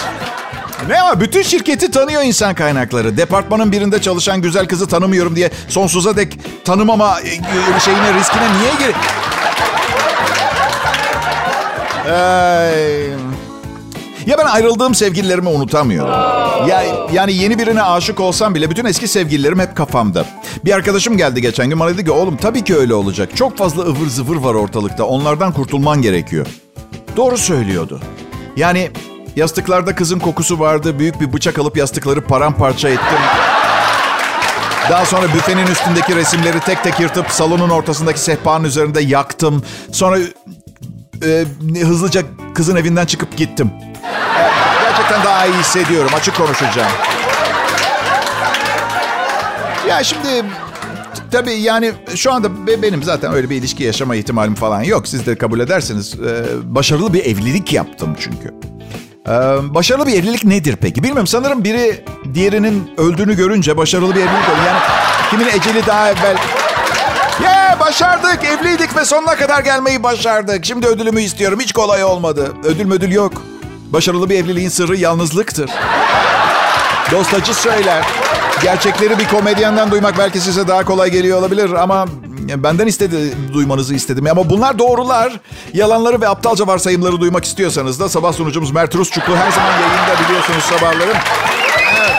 Ne 0.87 1.01
ama 1.01 1.19
bütün 1.19 1.41
şirketi 1.41 1.91
tanıyor 1.91 2.23
insan 2.23 2.55
kaynakları. 2.55 3.17
Departmanın 3.17 3.71
birinde 3.71 4.01
çalışan 4.01 4.41
güzel 4.41 4.67
kızı 4.67 4.87
tanımıyorum 4.87 5.35
diye 5.35 5.51
sonsuza 5.67 6.17
dek 6.17 6.39
tanımama 6.65 7.19
e, 7.21 7.29
şeyine 7.79 8.13
riskine 8.13 8.43
niye 8.59 8.71
gir? 8.79 8.95
Ay. 12.11 13.01
Ya 14.25 14.37
ben 14.37 14.45
ayrıldığım 14.45 14.95
sevgililerimi 14.95 15.49
unutamıyorum. 15.49 16.11
Ya, 16.67 16.83
yani 17.13 17.33
yeni 17.33 17.59
birine 17.59 17.83
aşık 17.83 18.19
olsam 18.19 18.55
bile 18.55 18.69
bütün 18.69 18.85
eski 18.85 19.07
sevgililerim 19.07 19.59
hep 19.59 19.77
kafamda. 19.77 20.25
Bir 20.65 20.71
arkadaşım 20.73 21.17
geldi 21.17 21.41
geçen 21.41 21.69
gün 21.69 21.79
bana 21.79 21.89
dedi 21.89 22.05
ki 22.05 22.11
oğlum 22.11 22.37
tabii 22.37 22.63
ki 22.63 22.75
öyle 22.75 22.93
olacak. 22.93 23.29
Çok 23.35 23.57
fazla 23.57 23.83
ıvır 23.83 24.07
zıvır 24.07 24.35
var 24.35 24.53
ortalıkta. 24.53 25.03
Onlardan 25.03 25.51
kurtulman 25.53 26.01
gerekiyor. 26.01 26.47
Doğru 27.15 27.37
söylüyordu. 27.37 27.99
Yani 28.57 28.91
yastıklarda 29.35 29.95
kızın 29.95 30.19
kokusu 30.19 30.59
vardı. 30.59 30.99
Büyük 30.99 31.21
bir 31.21 31.33
bıçak 31.33 31.59
alıp 31.59 31.77
yastıkları 31.77 32.21
paramparça 32.21 32.89
ettim. 32.89 33.19
Daha 34.89 35.05
sonra 35.05 35.33
büfenin 35.33 35.67
üstündeki 35.67 36.15
resimleri 36.15 36.59
tek 36.59 36.83
tek 36.83 36.99
yırtıp 36.99 37.31
salonun 37.31 37.69
ortasındaki 37.69 38.19
sehpanın 38.19 38.63
üzerinde 38.63 39.01
yaktım. 39.01 39.63
Sonra 39.91 40.17
e, 41.25 41.45
hızlıca 41.81 42.21
kızın 42.55 42.75
evinden 42.75 43.05
çıkıp 43.05 43.37
gittim. 43.37 43.71
Gerçekten 44.81 45.23
daha 45.23 45.45
iyi 45.45 45.53
hissediyorum. 45.53 46.11
Açık 46.15 46.37
konuşacağım. 46.37 46.91
Ya 49.87 50.03
şimdi 50.03 50.45
tabii 51.31 51.53
yani 51.53 51.91
şu 52.15 52.33
anda 52.33 52.67
be- 52.67 52.81
benim 52.81 53.03
zaten 53.03 53.33
öyle 53.33 53.49
bir 53.49 53.55
ilişki 53.55 53.83
yaşama 53.83 54.15
ihtimalim 54.15 54.55
falan 54.55 54.83
yok. 54.83 55.07
Siz 55.07 55.25
de 55.25 55.37
kabul 55.37 55.59
edersiniz. 55.59 56.13
Ee, 56.15 56.43
başarılı 56.63 57.13
bir 57.13 57.25
evlilik 57.25 57.73
yaptım 57.73 58.15
çünkü. 58.19 58.53
Ee, 59.27 59.31
başarılı 59.75 60.07
bir 60.07 60.13
evlilik 60.13 60.45
nedir 60.45 60.77
peki? 60.81 61.03
Bilmiyorum 61.03 61.27
sanırım 61.27 61.63
biri 61.63 62.05
diğerinin 62.33 62.91
öldüğünü 62.97 63.35
görünce 63.35 63.77
başarılı 63.77 64.15
bir 64.15 64.19
evlilik 64.19 64.49
oluyor. 64.49 64.65
Yani 64.65 64.79
kimin 65.29 65.47
eceli 65.47 65.87
daha 65.87 66.09
evvel... 66.11 66.37
Yeah, 67.43 67.79
başardık, 67.79 68.39
evliydik 68.45 68.97
ve 68.97 69.05
sonuna 69.05 69.35
kadar 69.35 69.63
gelmeyi 69.63 70.03
başardık. 70.03 70.65
Şimdi 70.65 70.87
ödülümü 70.87 71.21
istiyorum. 71.21 71.59
Hiç 71.59 71.73
kolay 71.73 72.03
olmadı. 72.03 72.51
Ödül 72.63 72.91
ödül 72.91 73.11
yok. 73.11 73.33
Başarılı 73.89 74.29
bir 74.29 74.35
evliliğin 74.43 74.69
sırrı 74.69 74.97
yalnızlıktır. 74.97 75.69
Dost 77.11 77.33
acı 77.33 77.53
söyler. 77.53 78.05
Gerçekleri 78.63 79.19
bir 79.19 79.27
komedyenden 79.27 79.91
duymak 79.91 80.17
belki 80.17 80.39
size 80.39 80.67
daha 80.67 80.85
kolay 80.85 81.11
geliyor 81.11 81.39
olabilir 81.39 81.71
ama 81.71 82.05
benden 82.55 82.87
istedi 82.87 83.33
duymanızı 83.53 83.95
istedim. 83.95 84.27
Ama 84.31 84.49
bunlar 84.49 84.79
doğrular. 84.79 85.39
Yalanları 85.73 86.21
ve 86.21 86.27
aptalca 86.27 86.67
varsayımları 86.67 87.21
duymak 87.21 87.45
istiyorsanız 87.45 87.99
da 87.99 88.09
sabah 88.09 88.33
sunucumuz 88.33 88.71
Mert 88.71 88.95
Rusçuklu 88.95 89.35
her 89.35 89.51
zaman 89.51 89.71
yayında 89.71 90.23
biliyorsunuz 90.25 90.63
sabahları. 90.63 91.13
Evet. 91.99 92.11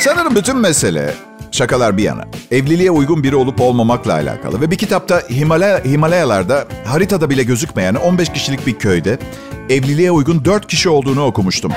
Sanırım 0.00 0.36
bütün 0.36 0.56
mesele 0.56 1.14
şakalar 1.50 1.96
bir 1.96 2.02
yana. 2.02 2.24
Evliliğe 2.50 2.90
uygun 2.90 3.22
biri 3.22 3.36
olup 3.36 3.60
olmamakla 3.60 4.12
alakalı. 4.12 4.60
Ve 4.60 4.70
bir 4.70 4.78
kitapta 4.78 5.22
Himalaya, 5.30 5.84
Himalayalarda 5.84 6.66
haritada 6.86 7.30
bile 7.30 7.42
gözükmeyen 7.42 7.94
15 7.94 8.32
kişilik 8.32 8.66
bir 8.66 8.78
köyde 8.78 9.18
evliliğe 9.70 10.10
uygun 10.10 10.44
4 10.44 10.66
kişi 10.66 10.88
olduğunu 10.88 11.24
okumuştum. 11.24 11.72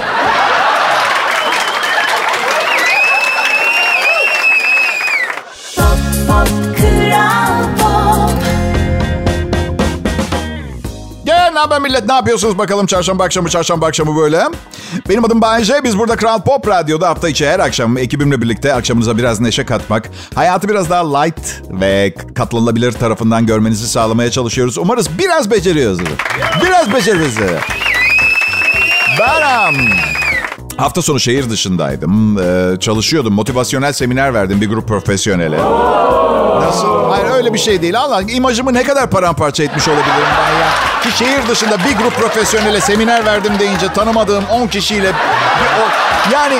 Haber 11.63 11.81
millet 11.81 12.07
ne 12.07 12.13
yapıyorsunuz 12.13 12.57
bakalım 12.57 12.85
çarşamba 12.85 13.23
akşamı 13.23 13.49
çarşamba 13.49 13.85
akşamı 13.87 14.17
böyle. 14.17 14.43
Benim 15.09 15.25
adım 15.25 15.41
Bayece 15.41 15.83
biz 15.83 15.97
burada 15.97 16.15
Kral 16.15 16.41
Pop 16.41 16.67
Radyo'da 16.67 17.09
hafta 17.09 17.29
içi 17.29 17.47
her 17.47 17.59
akşam 17.59 17.97
ekibimle 17.97 18.41
birlikte 18.41 18.73
akşamınıza 18.73 19.17
biraz 19.17 19.39
neşe 19.39 19.65
katmak. 19.65 20.09
Hayatı 20.35 20.69
biraz 20.69 20.89
daha 20.89 21.19
light 21.19 21.61
ve 21.69 22.15
katlanılabilir 22.35 22.91
tarafından 22.91 23.45
görmenizi 23.45 23.87
sağlamaya 23.87 24.31
çalışıyoruz. 24.31 24.77
Umarız 24.77 25.17
biraz 25.19 25.51
beceriyoruz. 25.51 25.99
Biraz 26.63 26.93
beceriyoruz. 26.93 27.35
Ben 29.19 29.73
hafta 30.77 31.01
sonu 31.01 31.19
şehir 31.19 31.49
dışındaydım. 31.49 32.37
Ee, 32.39 32.79
çalışıyordum. 32.79 33.33
Motivasyonel 33.33 33.93
seminer 33.93 34.33
verdim 34.33 34.61
bir 34.61 34.69
grup 34.69 34.87
profesyonele. 34.87 35.57
Nasıl? 36.59 37.09
Hayır 37.09 37.31
öyle 37.31 37.53
bir 37.53 37.59
şey 37.59 37.81
değil. 37.81 37.99
Allah 37.99 38.21
imajımı 38.21 38.73
ne 38.73 38.83
kadar 38.83 39.09
paramparça 39.09 39.63
etmiş 39.63 39.87
olabilirim 39.87 40.27
ben 40.37 40.59
ya. 40.59 40.69
Ki 41.03 41.17
şehir 41.17 41.49
dışında 41.49 41.77
bir 41.77 41.97
grup 41.97 42.15
profesyonele 42.15 42.81
seminer 42.81 43.25
verdim 43.25 43.53
deyince 43.59 43.93
tanımadığım 43.93 44.43
10 44.45 44.67
kişiyle... 44.67 45.11
yani... 46.33 46.59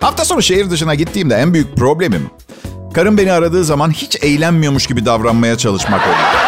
Hafta 0.00 0.24
sonu 0.24 0.42
şehir 0.42 0.70
dışına 0.70 0.94
gittiğimde 0.94 1.34
en 1.34 1.54
büyük 1.54 1.76
problemim... 1.76 2.30
Karım 2.94 3.18
beni 3.18 3.32
aradığı 3.32 3.64
zaman 3.64 3.90
hiç 3.90 4.16
eğlenmiyormuş 4.22 4.86
gibi 4.86 5.06
davranmaya 5.06 5.58
çalışmak 5.58 6.00
oluyor. 6.02 6.41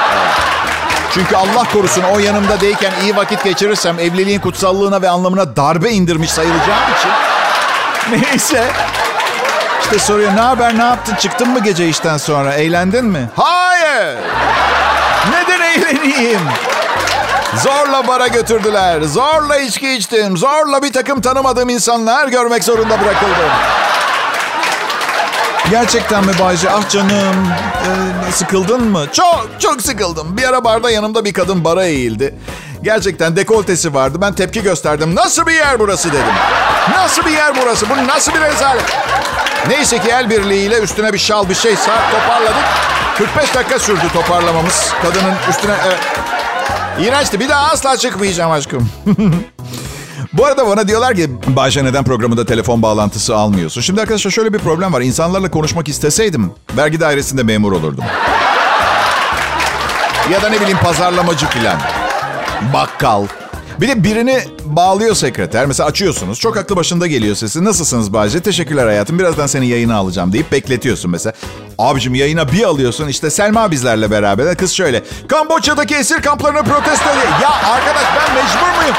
Çünkü 1.14 1.36
Allah 1.36 1.64
korusun 1.72 2.02
o 2.02 2.18
yanımda 2.18 2.60
değilken 2.60 2.92
iyi 3.02 3.16
vakit 3.16 3.44
geçirirsem 3.44 3.98
evliliğin 3.98 4.40
kutsallığına 4.40 5.02
ve 5.02 5.08
anlamına 5.08 5.56
darbe 5.56 5.90
indirmiş 5.90 6.30
sayılacağım 6.30 6.82
için 6.98 7.10
Neyse. 8.30 8.72
İşte 9.82 9.98
soruyor 9.98 10.36
ne 10.36 10.40
haber 10.40 10.78
ne 10.78 10.82
yaptın 10.82 11.14
çıktın 11.14 11.48
mı 11.48 11.60
gece 11.62 11.88
işten 11.88 12.16
sonra 12.16 12.54
eğlendin 12.54 13.04
mi? 13.04 13.28
Hayır. 13.36 14.16
Neden 15.30 15.60
eğleneyim? 15.60 16.40
Zorla 17.56 18.08
bara 18.08 18.26
götürdüler. 18.26 19.02
Zorla 19.02 19.56
içki 19.56 19.92
içtim. 19.92 20.36
Zorla 20.36 20.82
bir 20.82 20.92
takım 20.92 21.20
tanımadığım 21.20 21.68
insanlar 21.68 22.28
görmek 22.28 22.64
zorunda 22.64 23.00
bırakıldım. 23.00 23.50
Gerçekten 25.70 26.26
mi 26.26 26.32
Bayce? 26.40 26.70
Ah 26.70 26.88
canım. 26.90 27.48
Ee, 28.28 28.32
sıkıldın 28.32 28.84
mı? 28.84 29.06
Çok, 29.12 29.48
çok 29.58 29.82
sıkıldım. 29.82 30.36
Bir 30.36 30.48
ara 30.48 30.64
barda 30.64 30.90
yanımda 30.90 31.24
bir 31.24 31.32
kadın 31.32 31.64
bara 31.64 31.84
eğildi. 31.84 32.34
Gerçekten 32.82 33.36
dekoltesi 33.36 33.94
vardı. 33.94 34.18
Ben 34.20 34.32
tepki 34.34 34.62
gösterdim. 34.62 35.14
Nasıl 35.14 35.46
bir 35.46 35.52
yer 35.52 35.78
burası 35.80 36.08
dedim. 36.08 36.34
Nasıl 36.96 37.24
bir 37.24 37.30
yer 37.30 37.52
burası? 37.62 37.86
Bu 37.90 38.06
nasıl 38.08 38.34
bir 38.34 38.40
rezalet? 38.40 38.84
Neyse 39.68 39.98
ki 39.98 40.08
el 40.10 40.30
birliğiyle 40.30 40.78
üstüne 40.80 41.12
bir 41.12 41.18
şal 41.18 41.48
bir 41.48 41.54
şey 41.54 41.76
sar 41.76 42.10
toparladık. 42.10 42.64
45 43.18 43.54
dakika 43.54 43.78
sürdü 43.78 44.08
toparlamamız. 44.12 44.92
Kadının 45.02 45.34
üstüne... 45.50 45.74
Evet. 45.86 46.00
İğrençti. 47.00 47.40
Bir 47.40 47.48
daha 47.48 47.70
asla 47.70 47.96
çıkmayacağım 47.96 48.52
aşkım. 48.52 48.90
Bu 50.32 50.46
arada 50.46 50.66
bana 50.66 50.88
diyorlar 50.88 51.14
ki 51.14 51.30
Bayşe 51.46 51.84
neden 51.84 52.04
programında 52.04 52.46
telefon 52.46 52.82
bağlantısı 52.82 53.36
almıyorsun? 53.36 53.80
Şimdi 53.80 54.00
arkadaşlar 54.00 54.30
şöyle 54.30 54.52
bir 54.52 54.58
problem 54.58 54.92
var. 54.92 55.00
İnsanlarla 55.00 55.50
konuşmak 55.50 55.88
isteseydim 55.88 56.52
vergi 56.76 57.00
dairesinde 57.00 57.42
memur 57.42 57.72
olurdum. 57.72 58.04
ya 60.32 60.42
da 60.42 60.48
ne 60.48 60.60
bileyim 60.60 60.78
pazarlamacı 60.78 61.46
filan. 61.46 61.78
Bakkal. 62.72 63.26
Bir 63.80 63.88
de 63.88 64.04
birini 64.04 64.44
bağlıyor 64.64 65.14
sekreter. 65.14 65.66
Mesela 65.66 65.88
açıyorsunuz. 65.88 66.40
Çok 66.40 66.56
aklı 66.56 66.76
başında 66.76 67.06
geliyor 67.06 67.36
sesi. 67.36 67.64
Nasılsınız 67.64 68.12
Bayce? 68.12 68.40
Teşekkürler 68.40 68.86
hayatım. 68.86 69.18
Birazdan 69.18 69.46
seni 69.46 69.66
yayına 69.66 69.96
alacağım 69.96 70.32
deyip 70.32 70.52
bekletiyorsun 70.52 71.10
mesela. 71.10 71.32
Abicim 71.78 72.14
yayına 72.14 72.52
bir 72.52 72.62
alıyorsun. 72.64 73.08
İşte 73.08 73.30
Selma 73.30 73.70
bizlerle 73.70 74.10
beraber. 74.10 74.56
Kız 74.56 74.72
şöyle. 74.72 75.02
Kamboçya'daki 75.28 75.94
esir 75.94 76.22
kamplarını 76.22 76.62
protesto 76.62 77.10
ediyor. 77.10 77.40
Ya 77.42 77.50
arkadaş 77.50 78.04
ben 78.16 78.34
mecbur 78.34 78.80
muyum? 78.82 78.94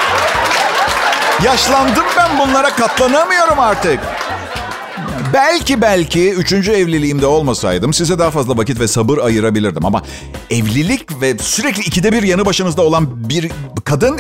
Yaşlandım 1.44 2.04
ben 2.18 2.40
bunlara 2.40 2.76
katlanamıyorum 2.76 3.60
artık. 3.60 4.00
Belki 5.34 5.82
belki 5.82 6.32
üçüncü 6.32 6.72
evliliğimde 6.72 7.26
olmasaydım 7.28 7.94
size 7.94 8.20
daha 8.20 8.32
fazla 8.32 8.58
vakit 8.58 8.80
ve 8.80 8.88
sabır 8.88 9.18
ayırabilirdim. 9.18 9.86
Ama 9.86 10.02
evlilik 10.50 11.22
ve 11.22 11.38
sürekli 11.38 11.82
ikide 11.82 12.12
bir 12.12 12.24
yanı 12.24 12.46
başınızda 12.46 12.82
olan 12.82 13.30
bir 13.30 13.52
kadın 13.86 14.20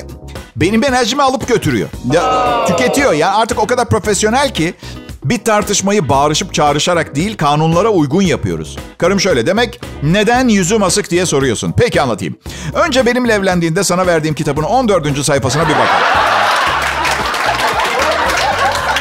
benim 0.56 0.84
enerjimi 0.84 1.24
alıp 1.24 1.48
götürüyor. 1.48 1.90
Ya, 2.14 2.66
tüketiyor 2.66 3.14
ya 3.14 3.36
artık 3.36 3.60
o 3.60 3.68
kadar 3.68 3.90
profesyonel 3.90 4.54
ki 4.54 4.74
bir 5.24 5.44
tartışmayı 5.44 6.10
bağırışıp 6.10 6.54
çağrışarak 6.54 7.16
değil 7.16 7.38
kanunlara 7.38 7.90
uygun 7.90 8.22
yapıyoruz. 8.22 8.78
Karım 8.98 9.20
şöyle 9.20 9.48
demek 9.48 9.82
neden 10.04 10.48
yüzüm 10.48 10.84
asık 10.84 11.12
diye 11.12 11.26
soruyorsun. 11.26 11.74
Peki 11.78 12.02
anlatayım. 12.02 12.36
Önce 12.74 13.06
benimle 13.06 13.34
evlendiğinde 13.34 13.84
sana 13.84 14.08
verdiğim 14.08 14.36
kitabın 14.36 14.64
14. 14.64 15.26
sayfasına 15.26 15.64
bir 15.64 15.74
bakalım. 15.74 16.25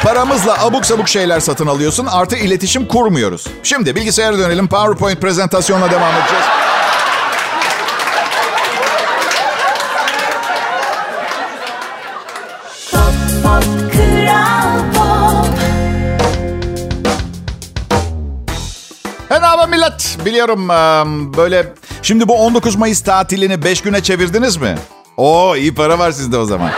Paramızla 0.05 0.65
abuk 0.65 0.85
sabuk 0.85 1.09
şeyler 1.09 1.39
satın 1.39 1.67
alıyorsun. 1.67 2.05
Artı 2.05 2.35
iletişim 2.35 2.87
kurmuyoruz. 2.87 3.47
Şimdi 3.63 3.95
bilgisayara 3.95 4.37
dönelim. 4.37 4.67
PowerPoint 4.67 5.21
prezentasyonla 5.21 5.91
devam 5.91 6.13
edeceğiz. 6.13 6.45
Ne 19.31 19.37
haber 19.37 19.69
millet? 19.69 20.17
Biliyorum 20.25 20.69
böyle... 21.37 21.73
Şimdi 22.01 22.27
bu 22.27 22.33
19 22.33 22.75
Mayıs 22.75 23.01
tatilini 23.01 23.63
5 23.63 23.81
güne 23.81 24.03
çevirdiniz 24.03 24.57
mi? 24.57 24.75
Oo 25.17 25.55
iyi 25.55 25.75
para 25.75 25.99
var 25.99 26.11
sizde 26.11 26.37
o 26.37 26.45
zaman. 26.45 26.71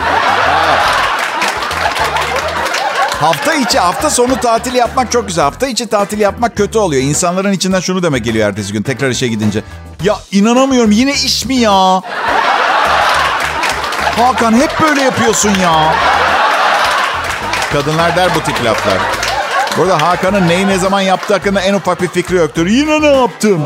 Hafta 3.20 3.54
içi, 3.54 3.78
hafta 3.78 4.10
sonu 4.10 4.40
tatil 4.40 4.74
yapmak 4.74 5.12
çok 5.12 5.26
güzel. 5.28 5.44
Hafta 5.44 5.66
içi 5.66 5.86
tatil 5.86 6.20
yapmak 6.20 6.56
kötü 6.56 6.78
oluyor. 6.78 7.02
İnsanların 7.02 7.52
içinden 7.52 7.80
şunu 7.80 8.02
demek 8.02 8.24
geliyor 8.24 8.48
ertesi 8.48 8.72
gün 8.72 8.82
tekrar 8.82 9.10
işe 9.10 9.28
gidince. 9.28 9.62
Ya 10.02 10.16
inanamıyorum 10.32 10.90
yine 10.90 11.12
iş 11.12 11.44
mi 11.46 11.54
ya? 11.54 12.00
Hakan 14.16 14.52
hep 14.52 14.80
böyle 14.82 15.00
yapıyorsun 15.02 15.50
ya. 15.62 15.94
Kadınlar 17.72 18.16
der 18.16 18.30
bu 18.34 18.40
tip 18.40 18.64
laflar. 18.64 18.98
Burada 19.78 20.02
Hakan'ın 20.02 20.48
neyi 20.48 20.66
ne 20.66 20.78
zaman 20.78 21.00
yaptığı 21.00 21.34
hakkında 21.34 21.60
en 21.60 21.74
ufak 21.74 22.02
bir 22.02 22.08
fikri 22.08 22.36
yoktur. 22.36 22.66
Yine 22.66 23.00
ne 23.02 23.06
yaptım? 23.20 23.62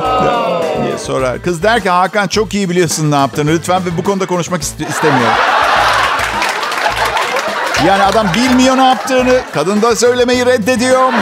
diye 0.85 0.99
sorar. 0.99 1.43
Kız 1.43 1.63
der 1.63 1.83
ki 1.83 1.91
Hakan 1.91 2.29
çok 2.29 2.55
iyi 2.55 2.71
biliyorsun 2.71 3.11
ne 3.11 3.15
yaptığını. 3.17 3.51
Lütfen 3.51 3.85
ve 3.87 3.97
bu 3.97 4.05
konuda 4.05 4.27
konuşmak 4.27 4.63
iste- 4.63 4.89
istemiyorum. 4.89 5.35
Yani 7.87 8.03
adam 8.03 8.27
bilmiyor 8.35 8.77
ne 8.77 8.85
yaptığını. 8.85 9.41
Kadın 9.55 9.83
da 9.83 9.97
söylemeyi 9.97 10.47
reddediyor. 10.47 11.13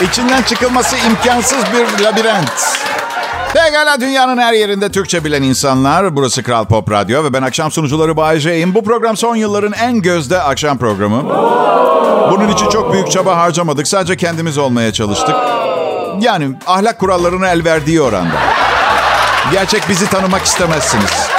İçinden 0.00 0.42
çıkılması 0.42 0.96
imkansız 0.96 1.64
bir 1.72 2.04
labirent. 2.04 2.78
Pekala 3.54 4.00
dünyanın 4.00 4.38
her 4.38 4.52
yerinde 4.52 4.90
Türkçe 4.92 5.24
bilen 5.24 5.42
insanlar. 5.42 6.16
Burası 6.16 6.42
Kral 6.42 6.64
Pop 6.64 6.90
Radyo 6.90 7.24
ve 7.24 7.32
ben 7.32 7.42
akşam 7.42 7.70
sunucuları 7.70 8.16
Bay 8.16 8.38
J'yim. 8.38 8.74
Bu 8.74 8.84
program 8.84 9.16
son 9.16 9.36
yılların 9.36 9.72
en 9.72 10.02
gözde 10.02 10.42
akşam 10.42 10.78
programı. 10.78 11.24
Bunun 12.30 12.48
için 12.48 12.68
çok 12.68 12.92
büyük 12.92 13.10
çaba 13.10 13.36
harcamadık. 13.36 13.88
Sadece 13.88 14.16
kendimiz 14.16 14.58
olmaya 14.58 14.92
çalıştık. 14.92 15.36
Yani 16.20 16.48
ahlak 16.66 16.98
kurallarına 16.98 17.48
el 17.48 17.64
verdiği 17.64 18.02
oranda. 18.02 18.36
Gerçek 19.52 19.88
bizi 19.88 20.10
tanımak 20.10 20.44
istemezsiniz. 20.44 21.33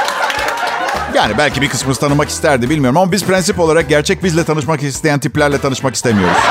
Yani 1.16 1.38
belki 1.38 1.62
bir 1.62 1.68
kısmınız 1.68 1.98
tanımak 1.98 2.28
isterdi 2.28 2.70
bilmiyorum 2.70 2.96
ama 2.96 3.12
biz 3.12 3.24
prensip 3.24 3.60
olarak 3.60 3.88
gerçek 3.88 4.24
bizle 4.24 4.44
tanışmak 4.44 4.82
isteyen 4.82 5.18
tiplerle 5.18 5.58
tanışmak 5.58 5.94
istemiyoruz. 5.94 6.36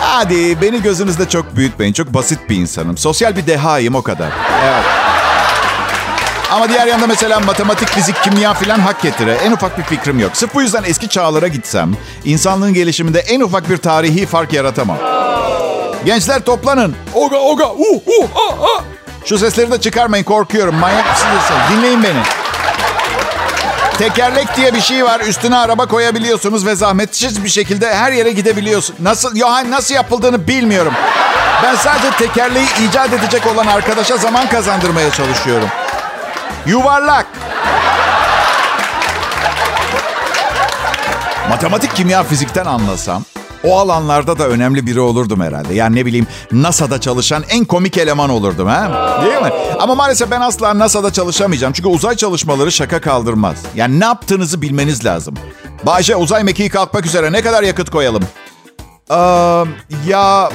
Hadi 0.00 0.60
beni 0.62 0.82
gözünüzde 0.82 1.28
çok 1.28 1.56
büyütmeyin. 1.56 1.92
Çok 1.92 2.14
basit 2.14 2.38
bir 2.48 2.56
insanım. 2.56 2.96
Sosyal 2.96 3.36
bir 3.36 3.46
dehayım 3.46 3.94
o 3.94 4.02
kadar. 4.02 4.28
Evet. 4.64 4.84
Ama 6.52 6.68
diğer 6.68 6.86
yanda 6.86 7.06
mesela 7.06 7.40
matematik, 7.40 7.88
fizik, 7.88 8.22
kimya 8.22 8.54
filan 8.54 8.78
hak 8.78 9.02
getire. 9.02 9.32
En 9.44 9.52
ufak 9.52 9.78
bir 9.78 9.82
fikrim 9.82 10.18
yok. 10.18 10.30
Sırf 10.34 10.54
bu 10.54 10.62
yüzden 10.62 10.82
eski 10.86 11.08
çağlara 11.08 11.48
gitsem 11.48 11.96
insanlığın 12.24 12.74
gelişiminde 12.74 13.20
en 13.20 13.40
ufak 13.40 13.70
bir 13.70 13.76
tarihi 13.76 14.26
fark 14.26 14.52
yaratamam. 14.52 14.98
Gençler 16.04 16.40
toplanın. 16.40 16.94
Oga 17.14 17.36
oga 17.36 17.66
uh 17.66 18.02
uh 18.06 18.28
ah 18.36 18.54
ah. 18.62 18.89
Şu 19.24 19.38
sesleri 19.38 19.70
de 19.70 19.80
çıkarmayın 19.80 20.24
korkuyorum. 20.24 20.74
Manyak 20.74 21.10
mısınız? 21.10 21.42
Dinleyin 21.72 22.02
beni. 22.02 22.22
Tekerlek 23.98 24.56
diye 24.56 24.74
bir 24.74 24.80
şey 24.80 25.04
var. 25.04 25.20
Üstüne 25.20 25.56
araba 25.56 25.86
koyabiliyorsunuz 25.86 26.66
ve 26.66 26.74
zahmetsiz 26.74 27.44
bir 27.44 27.48
şekilde 27.48 27.94
her 27.94 28.12
yere 28.12 28.32
gidebiliyorsun. 28.32 28.96
Nasıl, 29.00 29.36
Yohan 29.36 29.70
nasıl 29.70 29.94
yapıldığını 29.94 30.48
bilmiyorum. 30.48 30.92
Ben 31.62 31.74
sadece 31.74 32.10
tekerleği 32.10 32.66
icat 32.88 33.12
edecek 33.12 33.46
olan 33.46 33.66
arkadaşa 33.66 34.16
zaman 34.16 34.48
kazandırmaya 34.48 35.10
çalışıyorum. 35.10 35.68
Yuvarlak. 36.66 37.26
Matematik, 41.48 41.96
kimya, 41.96 42.22
fizikten 42.24 42.66
anlasam 42.66 43.22
o 43.64 43.78
alanlarda 43.78 44.38
da 44.38 44.48
önemli 44.48 44.86
biri 44.86 45.00
olurdum 45.00 45.40
herhalde. 45.40 45.74
Yani 45.74 45.96
ne 45.96 46.06
bileyim 46.06 46.26
NASA'da 46.52 47.00
çalışan 47.00 47.44
en 47.50 47.64
komik 47.64 47.98
eleman 47.98 48.30
olurdum 48.30 48.68
ha? 48.68 49.20
Değil 49.24 49.42
mi? 49.42 49.50
Ama 49.78 49.94
maalesef 49.94 50.30
ben 50.30 50.40
asla 50.40 50.78
NASA'da 50.78 51.12
çalışamayacağım. 51.12 51.72
Çünkü 51.72 51.88
uzay 51.88 52.16
çalışmaları 52.16 52.72
şaka 52.72 53.00
kaldırmaz. 53.00 53.56
Yani 53.74 54.00
ne 54.00 54.04
yaptığınızı 54.04 54.62
bilmeniz 54.62 55.04
lazım. 55.04 55.34
Bayce 55.86 56.16
uzay 56.16 56.44
mekiği 56.44 56.68
kalkmak 56.68 57.06
üzere 57.06 57.32
ne 57.32 57.42
kadar 57.42 57.62
yakıt 57.62 57.90
koyalım? 57.90 58.24
Ee, 59.10 59.14
ya... 60.06 60.50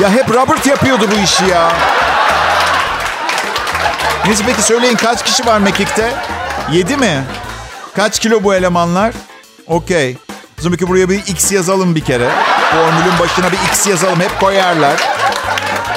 Ya 0.00 0.10
hep 0.10 0.30
Robert 0.30 0.66
yapıyordu 0.66 1.04
bu 1.16 1.24
işi 1.24 1.44
ya. 1.44 1.72
Neyse 4.26 4.44
peki 4.46 4.62
söyleyin 4.62 4.96
kaç 4.96 5.24
kişi 5.24 5.46
var 5.46 5.58
mekikte? 5.58 6.12
Yedi 6.72 6.96
mi? 6.96 7.24
Kaç 7.96 8.18
kilo 8.18 8.44
bu 8.44 8.54
elemanlar? 8.54 9.14
Okey. 9.66 10.16
Ki 10.62 10.88
buraya 10.88 11.08
bir 11.08 11.18
X 11.18 11.52
yazalım 11.52 11.94
bir 11.94 12.00
kere. 12.00 12.28
Formülün 12.70 13.18
başına 13.18 13.52
bir 13.52 13.58
X 13.72 13.86
yazalım. 13.86 14.20
Hep 14.20 14.40
koyarlar. 14.40 15.00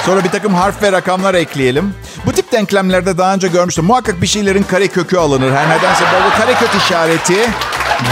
Sonra 0.06 0.24
bir 0.24 0.28
takım 0.30 0.54
harf 0.54 0.82
ve 0.82 0.92
rakamlar 0.92 1.34
ekleyelim. 1.34 1.94
Bu 2.26 2.32
tip 2.32 2.52
denklemlerde 2.52 3.18
daha 3.18 3.34
önce 3.34 3.48
görmüştüm. 3.48 3.84
Muhakkak 3.84 4.22
bir 4.22 4.26
şeylerin 4.26 4.62
kare 4.62 4.88
kökü 4.88 5.16
alınır. 5.16 5.52
Her 5.52 5.68
nedense 5.68 6.04
böyle 6.12 6.34
kare 6.38 6.54
kök 6.54 6.82
işareti 6.82 7.50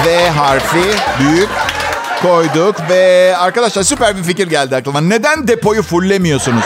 V 0.07 0.29
harfi 0.31 0.85
büyük 1.21 1.49
koyduk 2.23 2.77
ve 2.91 3.35
arkadaşlar 3.39 3.83
süper 3.83 4.17
bir 4.17 4.23
fikir 4.23 4.49
geldi 4.49 4.77
aklıma. 4.77 5.01
Neden 5.01 5.49
depoyu 5.49 5.83
fullemiyorsunuz? 5.83 6.65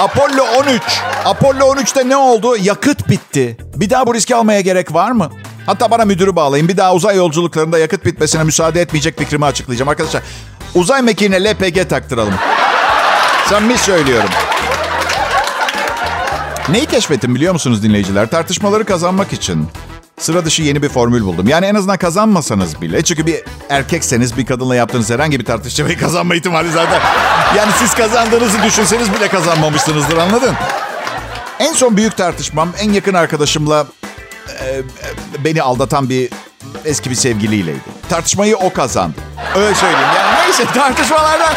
Apollo 0.00 0.42
13. 0.58 0.82
Apollo 1.24 1.74
13'te 1.74 2.08
ne 2.08 2.16
oldu? 2.16 2.56
Yakıt 2.56 3.08
bitti. 3.08 3.56
Bir 3.76 3.90
daha 3.90 4.06
bu 4.06 4.14
riski 4.14 4.36
almaya 4.36 4.60
gerek 4.60 4.94
var 4.94 5.10
mı? 5.10 5.30
Hatta 5.70 5.90
bana 5.90 6.04
müdürü 6.04 6.36
bağlayın. 6.36 6.68
Bir 6.68 6.76
daha 6.76 6.94
uzay 6.94 7.16
yolculuklarında 7.16 7.78
yakıt 7.78 8.04
bitmesine 8.04 8.44
müsaade 8.44 8.80
etmeyecek 8.80 9.18
fikrimi 9.18 9.44
açıklayacağım. 9.44 9.88
Arkadaşlar 9.88 10.22
uzay 10.74 11.02
mekiğine 11.02 11.44
LPG 11.44 11.88
taktıralım. 11.88 12.34
Samimi 13.48 13.78
söylüyorum. 13.78 14.28
Neyi 16.68 16.86
keşfettim 16.86 17.34
biliyor 17.34 17.52
musunuz 17.52 17.82
dinleyiciler? 17.82 18.30
Tartışmaları 18.30 18.84
kazanmak 18.84 19.32
için 19.32 19.68
sıra 20.20 20.44
dışı 20.44 20.62
yeni 20.62 20.82
bir 20.82 20.88
formül 20.88 21.24
buldum. 21.24 21.48
Yani 21.48 21.66
en 21.66 21.74
azından 21.74 21.98
kazanmasanız 21.98 22.80
bile. 22.80 23.02
Çünkü 23.02 23.26
bir 23.26 23.42
erkekseniz 23.68 24.36
bir 24.36 24.46
kadınla 24.46 24.76
yaptığınız 24.76 25.10
herhangi 25.10 25.40
bir 25.40 25.44
tartışmayı 25.44 25.98
kazanma 25.98 26.34
ihtimali 26.34 26.72
zaten. 26.72 27.00
Yani 27.56 27.72
siz 27.78 27.94
kazandığınızı 27.94 28.62
düşünseniz 28.62 29.14
bile 29.14 29.28
kazanmamışsınızdır 29.28 30.16
anladın? 30.16 30.54
En 31.58 31.72
son 31.72 31.96
büyük 31.96 32.16
tartışmam 32.16 32.68
en 32.80 32.92
yakın 32.92 33.14
arkadaşımla 33.14 33.86
e, 34.64 34.82
beni 35.44 35.62
aldatan 35.62 36.08
bir 36.08 36.28
eski 36.84 37.10
bir 37.10 37.14
sevgiliyleydi. 37.14 37.80
Tartışmayı 38.08 38.56
o 38.56 38.72
kazandı. 38.72 39.16
Öyle 39.56 39.74
söyleyeyim. 39.74 40.08
Yani 40.16 40.44
neyse 40.44 40.64
tartışmalardan 40.74 41.54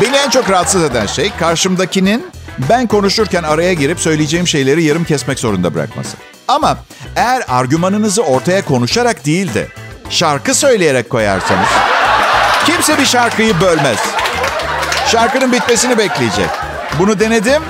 Beni 0.00 0.16
en 0.16 0.30
çok 0.30 0.50
rahatsız 0.50 0.82
eden 0.82 1.06
şey 1.06 1.30
karşımdakinin 1.38 2.26
ben 2.58 2.86
konuşurken 2.86 3.42
araya 3.42 3.72
girip 3.72 4.00
söyleyeceğim 4.00 4.46
şeyleri 4.46 4.82
yarım 4.82 5.04
kesmek 5.04 5.38
zorunda 5.38 5.74
bırakması. 5.74 6.16
Ama 6.48 6.78
eğer 7.16 7.42
argümanınızı 7.48 8.22
ortaya 8.22 8.64
konuşarak 8.64 9.26
değil 9.26 9.54
de 9.54 9.68
şarkı 10.10 10.54
söyleyerek 10.54 11.10
koyarsanız 11.10 11.68
kimse 12.66 12.98
bir 12.98 13.06
şarkıyı 13.06 13.60
bölmez. 13.60 13.98
Şarkının 15.12 15.52
bitmesini 15.52 15.98
bekleyecek. 15.98 16.48
Bunu 16.98 17.20
denedim. 17.20 17.62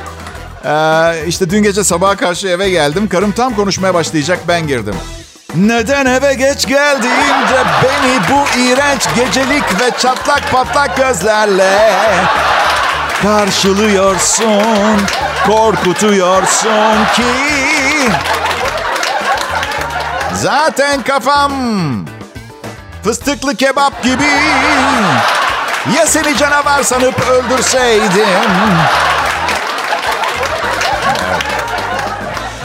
Ee, 0.64 1.26
işte 1.26 1.50
dün 1.50 1.62
gece 1.62 1.84
sabaha 1.84 2.16
karşı 2.16 2.48
eve 2.48 2.70
geldim. 2.70 3.08
Karım 3.08 3.32
tam 3.32 3.54
konuşmaya 3.56 3.94
başlayacak 3.94 4.38
ben 4.48 4.66
girdim. 4.66 4.94
Neden 5.54 6.06
eve 6.06 6.34
geç 6.34 6.66
geldiğinde 6.66 7.64
beni 7.82 8.18
bu 8.30 8.58
iğrenç 8.58 9.02
gecelik 9.16 9.80
ve 9.80 9.90
çatlak 9.98 10.52
patlak 10.52 10.96
gözlerle 10.96 11.92
karşılıyorsun, 13.22 15.06
korkutuyorsun 15.46 17.04
ki 17.16 17.22
zaten 20.34 21.02
kafam 21.02 21.52
fıstıklı 23.04 23.54
kebap 23.54 24.02
gibi 24.02 24.30
ya 25.96 26.06
seni 26.06 26.36
canavar 26.36 26.82
sanıp 26.82 27.20
öldürseydim 27.20 28.72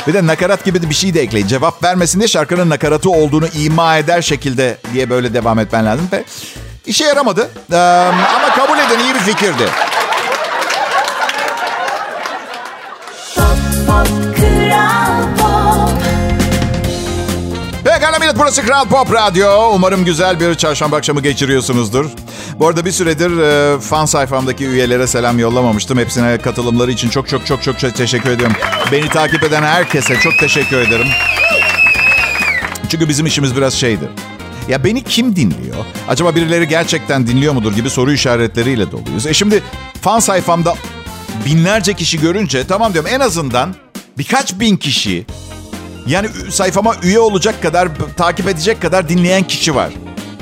Bir 0.07 0.13
de 0.13 0.27
nakarat 0.27 0.65
gibi 0.65 0.81
de 0.81 0.89
bir 0.89 0.95
şey 0.95 1.13
de 1.13 1.21
ekleyin. 1.21 1.47
Cevap 1.47 1.83
vermesin 1.83 2.19
diye 2.19 2.27
şarkının 2.27 2.69
nakaratı 2.69 3.09
olduğunu 3.09 3.47
ima 3.47 3.97
eder 3.97 4.21
şekilde 4.21 4.77
diye 4.93 5.09
böyle 5.09 5.33
devam 5.33 5.59
etmen 5.59 5.85
lazım. 5.85 6.07
Ve 6.11 6.23
işe 6.85 7.05
yaramadı. 7.05 7.49
Ee, 7.71 7.75
ama 8.35 8.55
kabul 8.55 8.77
edin 8.79 8.99
iyi 9.03 9.13
bir 9.13 9.19
fikirdi. 9.19 9.69
Pekala 17.83 18.19
millet 18.19 18.37
burası 18.39 18.61
Kral 18.65 18.85
Pop 18.85 19.13
Radyo. 19.13 19.71
Umarım 19.73 20.05
güzel 20.05 20.39
bir 20.39 20.55
çarşamba 20.55 20.95
akşamı 20.97 21.21
geçiriyorsunuzdur. 21.21 22.05
Bu 22.59 22.67
arada 22.67 22.85
bir 22.85 22.91
süredir 22.91 23.37
e, 23.37 23.79
fan 23.79 24.05
sayfamdaki 24.05 24.65
üyelere 24.65 25.07
selam 25.07 25.39
yollamamıştım. 25.39 25.97
Hepsine 25.97 26.37
katılımları 26.37 26.91
için 26.91 27.09
çok 27.09 27.27
çok 27.27 27.45
çok 27.45 27.63
çok 27.63 27.79
teşekkür 27.79 28.29
ediyorum. 28.29 28.55
Beni 28.91 29.09
takip 29.09 29.43
eden 29.43 29.63
herkese 29.63 30.19
çok 30.19 30.37
teşekkür 30.39 30.77
ederim. 30.77 31.07
Çünkü 32.89 33.09
bizim 33.09 33.25
işimiz 33.25 33.55
biraz 33.55 33.73
şeydir. 33.73 34.09
Ya 34.69 34.83
beni 34.83 35.03
kim 35.03 35.35
dinliyor? 35.35 35.85
Acaba 36.07 36.35
birileri 36.35 36.67
gerçekten 36.67 37.27
dinliyor 37.27 37.53
mudur 37.53 37.73
gibi 37.73 37.89
soru 37.89 38.11
işaretleriyle 38.11 38.91
doluyuz. 38.91 39.27
E 39.27 39.33
şimdi 39.33 39.63
fan 40.01 40.19
sayfamda 40.19 40.75
binlerce 41.45 41.93
kişi 41.93 42.21
görünce 42.21 42.67
tamam 42.67 42.93
diyorum 42.93 43.11
en 43.13 43.19
azından 43.19 43.75
birkaç 44.17 44.59
bin 44.59 44.77
kişi 44.77 45.25
yani 46.07 46.27
sayfama 46.49 46.95
üye 47.03 47.19
olacak 47.19 47.61
kadar, 47.61 47.89
takip 48.17 48.47
edecek 48.47 48.81
kadar 48.81 49.09
dinleyen 49.09 49.43
kişi 49.43 49.75
var. 49.75 49.91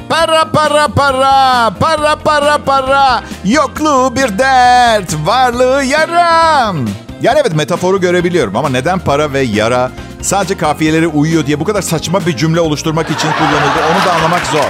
Para 0.09 0.51
para 0.51 0.87
para, 0.87 1.71
para 1.79 2.15
para 2.15 2.57
para. 2.57 3.23
Yokluğu 3.45 4.15
bir 4.15 4.37
dert, 4.37 5.15
varlığı 5.25 5.83
yaram. 5.83 6.77
Yani 7.21 7.39
evet 7.41 7.55
metaforu 7.55 8.01
görebiliyorum 8.01 8.55
ama 8.55 8.69
neden 8.69 8.99
para 8.99 9.33
ve 9.33 9.39
yara 9.39 9.91
sadece 10.21 10.57
kafiyeleri 10.57 11.07
uyuyor 11.07 11.45
diye 11.45 11.59
bu 11.59 11.63
kadar 11.63 11.81
saçma 11.81 12.25
bir 12.25 12.37
cümle 12.37 12.59
oluşturmak 12.59 13.05
için 13.11 13.29
kullanıldı 13.31 13.79
onu 13.91 14.05
da 14.05 14.13
anlamak 14.13 14.45
zor. 14.45 14.69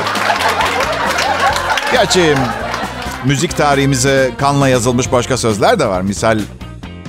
Gerçi 1.91 2.35
müzik 3.25 3.57
tarihimize 3.57 4.31
kanla 4.37 4.69
yazılmış 4.69 5.11
başka 5.11 5.37
sözler 5.37 5.79
de 5.79 5.85
var. 5.85 6.01
Misal 6.01 6.39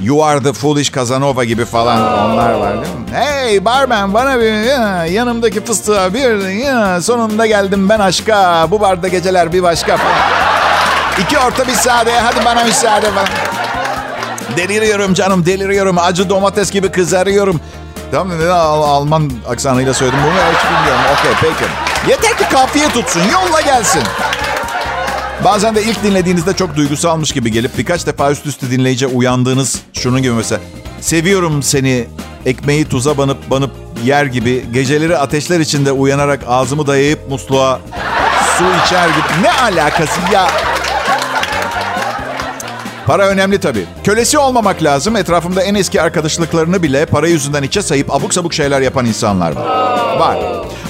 You 0.03 0.25
are 0.25 0.41
the 0.43 0.53
foolish 0.53 0.93
Casanova 0.93 1.45
gibi 1.45 1.65
falan 1.65 2.31
onlar 2.31 2.53
var 2.55 2.73
değil 2.73 2.95
mi? 2.95 3.05
Hey 3.15 3.65
barman 3.65 4.15
bana 4.15 4.41
bir 4.41 4.53
ya, 4.53 5.07
yanımdaki 5.07 5.65
fıstığa 5.65 6.15
bir 6.15 6.49
ya, 6.49 7.03
sonunda 7.03 7.47
geldim 7.47 7.89
ben 7.89 7.99
aşka. 7.99 8.67
Bu 8.71 8.81
barda 8.81 9.09
geceler 9.09 9.53
bir 9.53 9.63
başka 9.63 9.97
falan. 9.97 10.17
İki 11.21 11.39
orta 11.39 11.67
bir 11.67 11.73
sade 11.73 12.21
hadi 12.21 12.45
bana 12.45 12.65
müsaade 12.65 13.11
falan. 13.11 13.29
Deliriyorum 14.57 15.15
canım 15.15 15.47
deliriyorum. 15.47 15.99
Acı 15.99 16.31
domates 16.31 16.71
gibi 16.71 16.89
kızarıyorum. 16.91 17.61
Tamam 18.13 18.39
neden 18.39 18.51
Al- 18.51 18.83
Alman 18.83 19.31
aksanıyla 19.49 19.95
söyledim 19.95 20.19
bunu 20.25 20.33
hiç 20.33 20.65
bilmiyorum. 20.71 21.01
Okey 21.13 21.33
peki. 21.41 21.71
Yeter 22.11 22.39
ki 22.39 22.55
kafiye 22.55 22.89
tutsun 22.89 23.21
yolla 23.33 23.61
gelsin. 23.61 24.03
Bazen 25.45 25.75
de 25.75 25.83
ilk 25.83 26.03
dinlediğinizde 26.03 26.53
çok 26.57 26.77
duygusalmış 26.77 27.33
gibi 27.33 27.53
gelip 27.53 27.79
birkaç 27.79 28.07
defa 28.07 28.31
üst 28.31 28.47
üste 28.47 28.71
dinleyince 28.71 29.07
uyandığınız 29.07 29.81
şunun 29.93 30.23
gibi 30.23 30.33
mesela. 30.33 30.61
Seviyorum 31.01 31.63
seni 31.63 32.07
ekmeği 32.47 32.85
tuza 32.85 33.19
banıp 33.19 33.51
banıp 33.51 33.71
yer 34.05 34.25
gibi 34.25 34.65
geceleri 34.73 35.19
ateşler 35.19 35.61
içinde 35.61 35.93
uyanarak 35.93 36.41
ağzımı 36.49 36.87
dayayıp 36.87 37.31
musluğa 37.31 37.81
su 38.59 38.65
içer 38.87 39.09
gibi. 39.09 39.43
Ne 39.43 39.53
alakası 39.53 40.21
ya? 40.33 40.51
Para 43.07 43.29
önemli 43.29 43.61
tabii. 43.61 43.85
Kölesi 44.05 44.39
olmamak 44.39 44.83
lazım. 44.83 45.17
Etrafımda 45.17 45.63
en 45.63 45.75
eski 45.75 46.03
arkadaşlıklarını 46.03 46.83
bile 46.83 47.07
para 47.07 47.29
yüzünden 47.29 47.63
içe 47.63 47.83
sayıp 47.83 48.15
abuk 48.15 48.35
sabuk 48.35 48.55
şeyler 48.55 48.81
yapan 48.81 49.07
insanlar 49.07 49.57
var. 49.57 49.67
Var. 50.19 50.39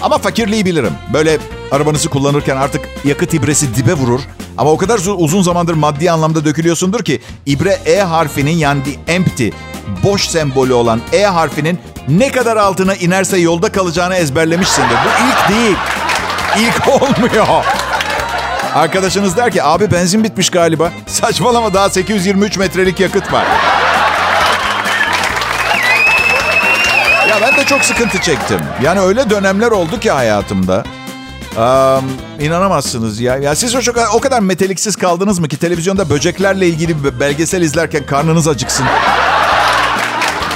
Ama 0.03 0.19
fakirliği 0.19 0.65
bilirim. 0.65 0.93
Böyle 1.13 1.39
arabanızı 1.73 2.09
kullanırken 2.09 2.57
artık 2.57 2.81
yakıt 3.05 3.35
ibresi 3.35 3.77
dibe 3.77 3.93
vurur. 3.93 4.21
Ama 4.59 4.71
o 4.71 4.77
kadar 4.77 5.01
uzun 5.17 5.43
zamandır 5.43 5.75
maddi 5.75 6.11
anlamda 6.11 6.45
dökülüyorsundur 6.45 7.05
ki 7.05 7.21
ibre 7.47 7.79
E 7.87 8.01
harfinin 8.01 8.57
yani 8.57 8.83
empty, 9.09 9.49
boş 10.05 10.29
sembolü 10.29 10.73
olan 10.73 11.01
E 11.13 11.25
harfinin 11.25 11.79
ne 12.09 12.33
kadar 12.33 12.57
altına 12.57 12.95
inerse 12.95 13.39
yolda 13.39 13.73
kalacağını 13.73 14.15
ezberlemişsindir. 14.17 14.89
Bu 14.91 15.27
ilk 15.29 15.57
değil. 15.57 15.77
İlk 16.59 16.89
olmuyor. 17.03 17.65
Arkadaşınız 18.75 19.37
der 19.37 19.51
ki 19.51 19.63
abi 19.63 19.91
benzin 19.91 20.25
bitmiş 20.25 20.51
galiba. 20.51 20.93
Saçmalama 21.07 21.75
daha 21.75 21.91
823 21.91 22.57
metrelik 22.57 23.01
yakıt 23.01 23.33
var. 23.33 23.47
ya 27.29 27.37
ben 27.43 27.57
de 27.57 27.65
çok 27.65 27.85
sıkıntı 27.85 28.21
çektim. 28.21 28.61
Yani 28.83 29.01
öyle 29.01 29.31
dönemler 29.31 29.71
oldu 29.71 30.01
ki 30.01 30.11
hayatımda. 30.11 30.85
Um, 31.57 32.05
inanamazsınız 32.41 33.21
ya. 33.21 33.37
Ya 33.37 33.55
siz 33.55 33.75
o, 33.75 33.81
çok, 33.81 33.97
o 34.15 34.21
kadar 34.21 34.41
meteliksiz 34.41 34.97
kaldınız 34.97 35.39
mı 35.39 35.49
ki 35.49 35.57
televizyonda 35.57 36.11
böceklerle 36.11 36.69
ilgili 36.69 37.05
bir 37.05 37.21
belgesel 37.21 37.63
izlerken 37.63 38.07
karnınız 38.07 38.49
acıksın. 38.49 38.87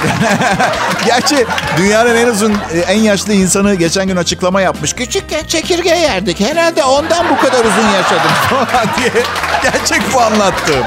Gerçi 1.05 1.45
dünyanın 1.77 2.15
en 2.15 2.27
uzun, 2.27 2.53
en 2.87 2.99
yaşlı 2.99 3.33
insanı 3.33 3.75
geçen 3.75 4.07
gün 4.07 4.15
açıklama 4.15 4.61
yapmış. 4.61 4.93
Küçükken 4.93 5.45
çekirge 5.47 5.89
yerdik. 5.89 6.39
Herhalde 6.39 6.83
ondan 6.83 7.25
bu 7.29 7.37
kadar 7.37 7.59
uzun 7.65 7.89
yaşadım 7.89 8.31
falan 8.49 8.87
diye 8.97 9.23
gerçek 9.63 10.01
bu 10.13 10.21
anlattım. 10.21 10.85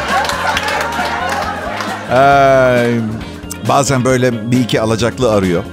Ee, 2.12 3.00
bazen 3.68 4.04
böyle 4.04 4.50
bir 4.50 4.60
iki 4.60 4.80
alacaklı 4.80 5.32
arıyor. 5.32 5.64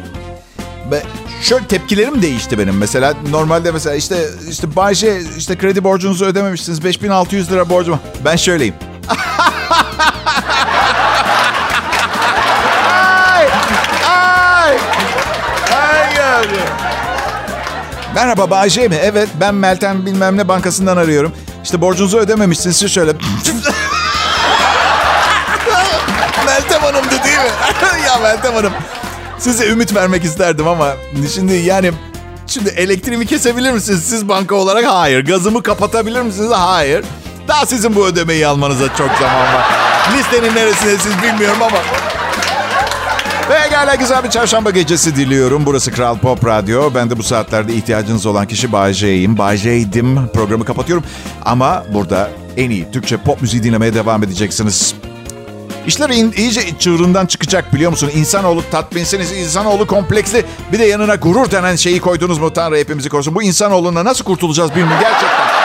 Ve 0.91 1.01
şöyle 1.41 1.65
tepkilerim 1.67 2.21
değişti 2.21 2.59
benim. 2.59 2.77
Mesela 2.77 3.13
normalde 3.29 3.71
mesela 3.71 3.95
işte 3.95 4.25
işte 4.49 4.75
Bayce 4.75 5.21
işte 5.37 5.57
kredi 5.57 5.83
borcunuzu 5.83 6.25
ödememişsiniz. 6.25 6.83
5600 6.83 7.51
lira 7.51 7.69
borcum. 7.69 7.99
Ben 8.25 8.35
şöyleyim. 8.35 8.75
Merhaba 18.15 18.49
Bayce 18.49 18.87
mi? 18.87 18.95
Evet 19.03 19.29
ben 19.39 19.55
Meltem 19.55 20.05
bilmem 20.05 20.37
ne 20.37 20.47
bankasından 20.47 20.97
arıyorum. 20.97 21.33
İşte 21.63 21.81
borcunuzu 21.81 22.17
ödememişsiniz. 22.17 22.77
Siz 22.77 22.91
şöyle... 22.91 23.11
Meltem 26.45 26.81
Hanım'dı 26.81 27.09
değil 27.23 27.37
mi? 27.37 27.51
ya 28.07 28.17
Meltem 28.17 28.53
Hanım. 28.53 28.73
Size 29.39 29.67
ümit 29.67 29.95
vermek 29.95 30.23
isterdim 30.23 30.67
ama 30.67 30.93
şimdi 31.35 31.53
yani 31.53 31.91
şimdi 32.47 32.69
elektriğimi 32.69 33.25
kesebilir 33.25 33.71
misiniz 33.71 34.03
siz 34.03 34.29
banka 34.29 34.55
olarak? 34.55 34.85
Hayır. 34.85 35.25
Gazımı 35.25 35.63
kapatabilir 35.63 36.21
misiniz? 36.21 36.51
Hayır. 36.53 37.05
Daha 37.47 37.65
sizin 37.65 37.95
bu 37.95 38.05
ödemeyi 38.05 38.47
almanıza 38.47 38.87
çok 38.87 39.09
zaman 39.19 39.53
var. 39.53 39.65
Listenin 40.17 40.55
neresinde 40.55 40.97
siz 40.97 41.23
bilmiyorum 41.23 41.61
ama 41.61 41.77
gayet 43.83 43.99
güzel 43.99 44.23
bir 44.23 44.29
çarşamba 44.29 44.69
gecesi 44.69 45.15
diliyorum. 45.15 45.65
Burası 45.65 45.91
Kral 45.91 46.17
Pop 46.17 46.45
Radyo. 46.45 46.91
Ben 46.95 47.09
de 47.09 47.17
bu 47.17 47.23
saatlerde 47.23 47.73
ihtiyacınız 47.73 48.25
olan 48.25 48.47
kişi 48.47 48.71
Bay 48.71 48.93
J'yim. 48.93 49.37
Bay 49.37 49.57
J'ydim. 49.57 50.27
Programı 50.27 50.65
kapatıyorum. 50.65 51.03
Ama 51.45 51.83
burada 51.93 52.29
en 52.57 52.69
iyi 52.69 52.91
Türkçe 52.91 53.17
pop 53.17 53.41
müziği 53.41 53.63
dinlemeye 53.63 53.93
devam 53.93 54.23
edeceksiniz. 54.23 54.95
İşler 55.87 56.09
iyice 56.09 56.61
çığırından 56.79 57.25
çıkacak 57.25 57.73
biliyor 57.73 57.91
musun? 57.91 58.11
İnsanoğlu 58.15 58.63
tatminsiniz, 58.71 59.31
insanoğlu 59.31 59.87
kompleksli. 59.87 60.45
Bir 60.71 60.79
de 60.79 60.85
yanına 60.85 61.15
gurur 61.15 61.51
denen 61.51 61.75
şeyi 61.75 61.99
koydunuz 61.99 62.37
mu 62.37 62.53
Tanrı 62.53 62.77
hepimizi 62.77 63.09
korusun. 63.09 63.35
Bu 63.35 63.43
insanoğluna 63.43 64.05
nasıl 64.05 64.23
kurtulacağız 64.23 64.71
bilmiyorum 64.71 64.97
gerçekten. 65.01 65.64